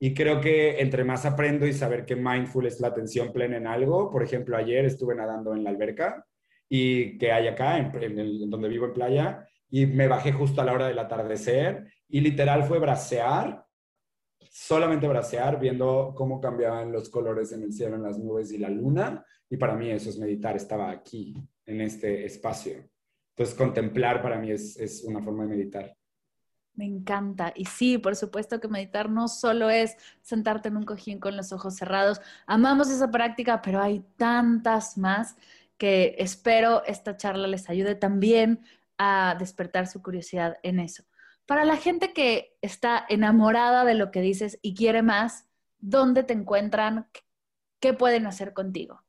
[0.00, 3.68] Y creo que entre más aprendo y saber que mindful es la atención plena en
[3.68, 6.26] algo, por ejemplo, ayer estuve nadando en la alberca
[6.68, 10.72] y que hay acá, en, donde vivo en playa, y me bajé justo a la
[10.72, 13.64] hora del atardecer y literal fue bracear,
[14.40, 18.68] solamente bracear, viendo cómo cambiaban los colores en el cielo, en las nubes y la
[18.68, 19.24] luna.
[19.48, 21.36] Y para mí eso es meditar, estaba aquí,
[21.66, 22.88] en este espacio.
[23.30, 25.96] Entonces, contemplar para mí es, una forma de meditar.
[26.74, 27.52] Me encanta.
[27.54, 31.52] Y sí, por supuesto que meditar no solo es sentarte en un cojín con los
[31.52, 32.20] ojos cerrados.
[32.46, 35.36] Amamos esa práctica, pero hay tantas más
[35.76, 38.60] que espero esta charla les ayude también
[38.98, 41.04] a despertar su curiosidad en eso.
[41.44, 45.46] Para la gente que está enamorada de lo que dices y quiere más,
[45.78, 47.08] ¿dónde te encuentran?
[47.80, 49.05] ¿Qué pueden hacer contigo?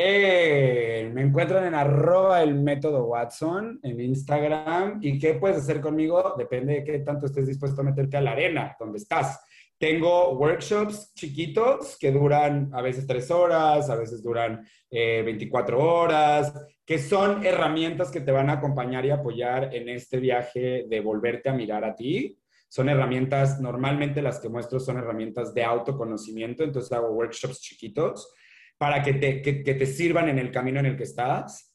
[0.00, 5.00] Eh, me encuentran en arroba el método Watson en Instagram.
[5.02, 6.36] ¿Y qué puedes hacer conmigo?
[6.38, 9.44] Depende de qué tanto estés dispuesto a meterte a la arena donde estás.
[9.76, 16.54] Tengo workshops chiquitos que duran a veces tres horas, a veces duran 24 eh, horas,
[16.86, 21.48] que son herramientas que te van a acompañar y apoyar en este viaje de volverte
[21.48, 22.38] a mirar a ti.
[22.68, 28.32] Son herramientas, normalmente las que muestro son herramientas de autoconocimiento, entonces hago workshops chiquitos
[28.78, 31.74] para que te, que, te sirvan en el camino en el que estás.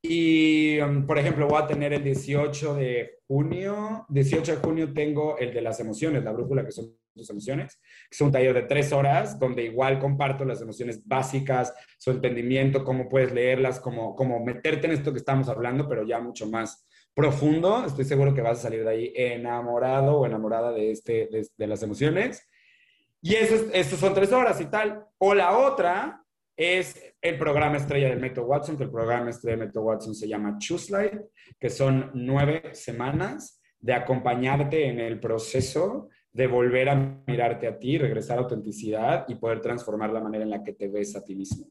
[0.00, 4.06] Y, um, por ejemplo, voy a tener el 18 de junio.
[4.08, 7.80] 18 de junio tengo el de las emociones, la brújula que son tus emociones.
[8.08, 13.08] Es un taller de tres horas donde igual comparto las emociones básicas, su entendimiento, cómo
[13.08, 17.84] puedes leerlas, cómo, cómo meterte en esto que estamos hablando, pero ya mucho más profundo.
[17.84, 21.66] Estoy seguro que vas a salir de ahí enamorado o enamorada de, este, de, de
[21.66, 22.46] las emociones.
[23.22, 25.04] Y eso, eso son tres horas y tal.
[25.18, 26.22] O la otra
[26.56, 30.28] es el programa estrella del Método Watson, que el programa estrella del Método Watson se
[30.28, 31.20] llama Choose Life,
[31.60, 37.98] que son nueve semanas de acompañarte en el proceso de volver a mirarte a ti,
[37.98, 41.34] regresar a autenticidad y poder transformar la manera en la que te ves a ti
[41.34, 41.66] mismo.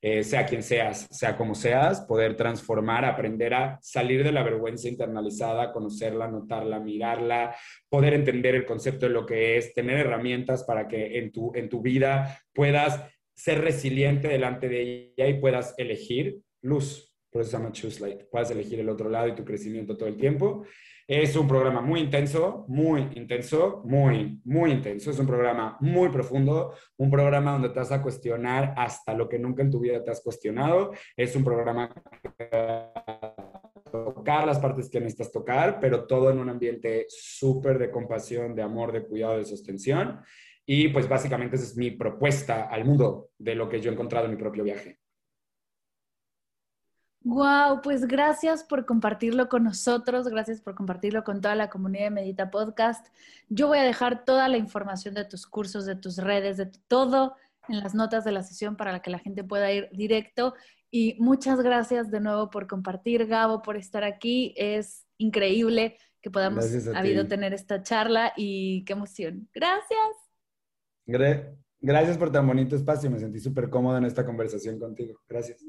[0.00, 4.88] eh, sea quien seas, sea como seas, poder transformar, aprender a salir de la vergüenza
[4.88, 7.56] internalizada, conocerla, notarla, mirarla,
[7.88, 11.68] poder entender el concepto de lo que es, tener herramientas para que en tu, en
[11.68, 13.02] tu vida puedas
[13.38, 17.14] ser resiliente delante de ella y puedas elegir luz.
[17.30, 18.22] Por eso se llama Choose Light.
[18.30, 20.64] Puedas elegir el otro lado y tu crecimiento todo el tiempo.
[21.06, 25.12] Es un programa muy intenso, muy intenso, muy, muy intenso.
[25.12, 29.38] Es un programa muy profundo, un programa donde te vas a cuestionar hasta lo que
[29.38, 30.92] nunca en tu vida te has cuestionado.
[31.16, 32.50] Es un programa que
[33.92, 38.62] tocar las partes que necesitas tocar, pero todo en un ambiente súper de compasión, de
[38.62, 40.20] amor, de cuidado, de sostención.
[40.70, 44.26] Y pues básicamente esa es mi propuesta al mundo de lo que yo he encontrado
[44.26, 45.00] en mi propio viaje.
[47.22, 52.10] Wow, pues gracias por compartirlo con nosotros, gracias por compartirlo con toda la comunidad de
[52.10, 53.06] Medita Podcast.
[53.48, 57.34] Yo voy a dejar toda la información de tus cursos, de tus redes, de todo
[57.66, 60.52] en las notas de la sesión para que la gente pueda ir directo.
[60.90, 64.52] Y muchas gracias de nuevo por compartir, Gabo, por estar aquí.
[64.54, 69.48] Es increíble que podamos habido tener esta charla y qué emoción.
[69.54, 70.27] Gracias.
[71.80, 73.10] Gracias por tan bonito espacio.
[73.10, 75.20] Me sentí súper cómodo en esta conversación contigo.
[75.28, 75.64] Gracias.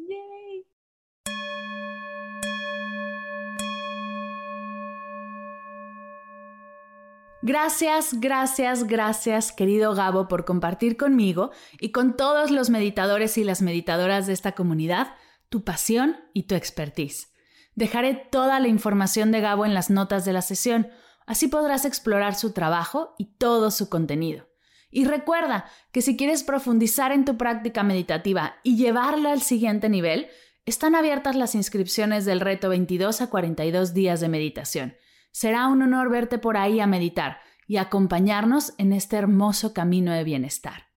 [7.42, 13.62] Gracias, gracias, gracias, querido Gabo, por compartir conmigo y con todos los meditadores y las
[13.62, 15.08] meditadoras de esta comunidad
[15.48, 17.32] tu pasión y tu expertise.
[17.76, 20.90] Dejaré toda la información de Gabo en las notas de la sesión,
[21.26, 24.49] así podrás explorar su trabajo y todo su contenido.
[24.92, 30.28] Y recuerda que si quieres profundizar en tu práctica meditativa y llevarla al siguiente nivel,
[30.66, 34.96] están abiertas las inscripciones del reto 22 a 42 días de meditación.
[35.32, 40.24] Será un honor verte por ahí a meditar y acompañarnos en este hermoso camino de
[40.24, 40.88] bienestar.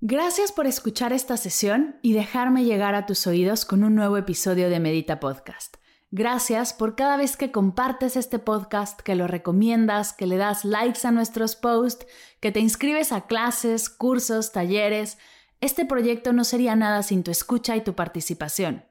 [0.00, 4.70] Gracias por escuchar esta sesión y dejarme llegar a tus oídos con un nuevo episodio
[4.70, 5.76] de Medita Podcast.
[6.12, 11.06] Gracias por cada vez que compartes este podcast, que lo recomiendas, que le das likes
[11.06, 12.04] a nuestros posts,
[12.40, 15.18] que te inscribes a clases, cursos, talleres.
[15.60, 18.86] Este proyecto no sería nada sin tu escucha y tu participación.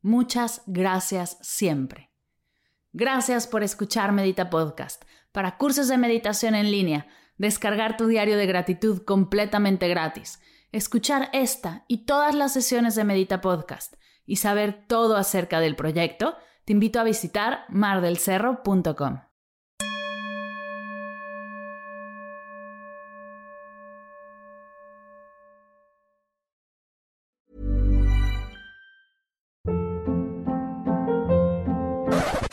[0.00, 2.10] Muchas gracias siempre.
[2.94, 5.04] Gracias por escuchar Medita Podcast.
[5.30, 7.06] Para cursos de meditación en línea,
[7.36, 10.40] descargar tu diario de gratitud completamente gratis,
[10.72, 13.94] escuchar esta y todas las sesiones de Medita Podcast
[14.24, 19.20] y saber todo acerca del proyecto, te invito a visitar mardelcerro.com.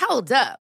[0.10, 0.69] Hold up.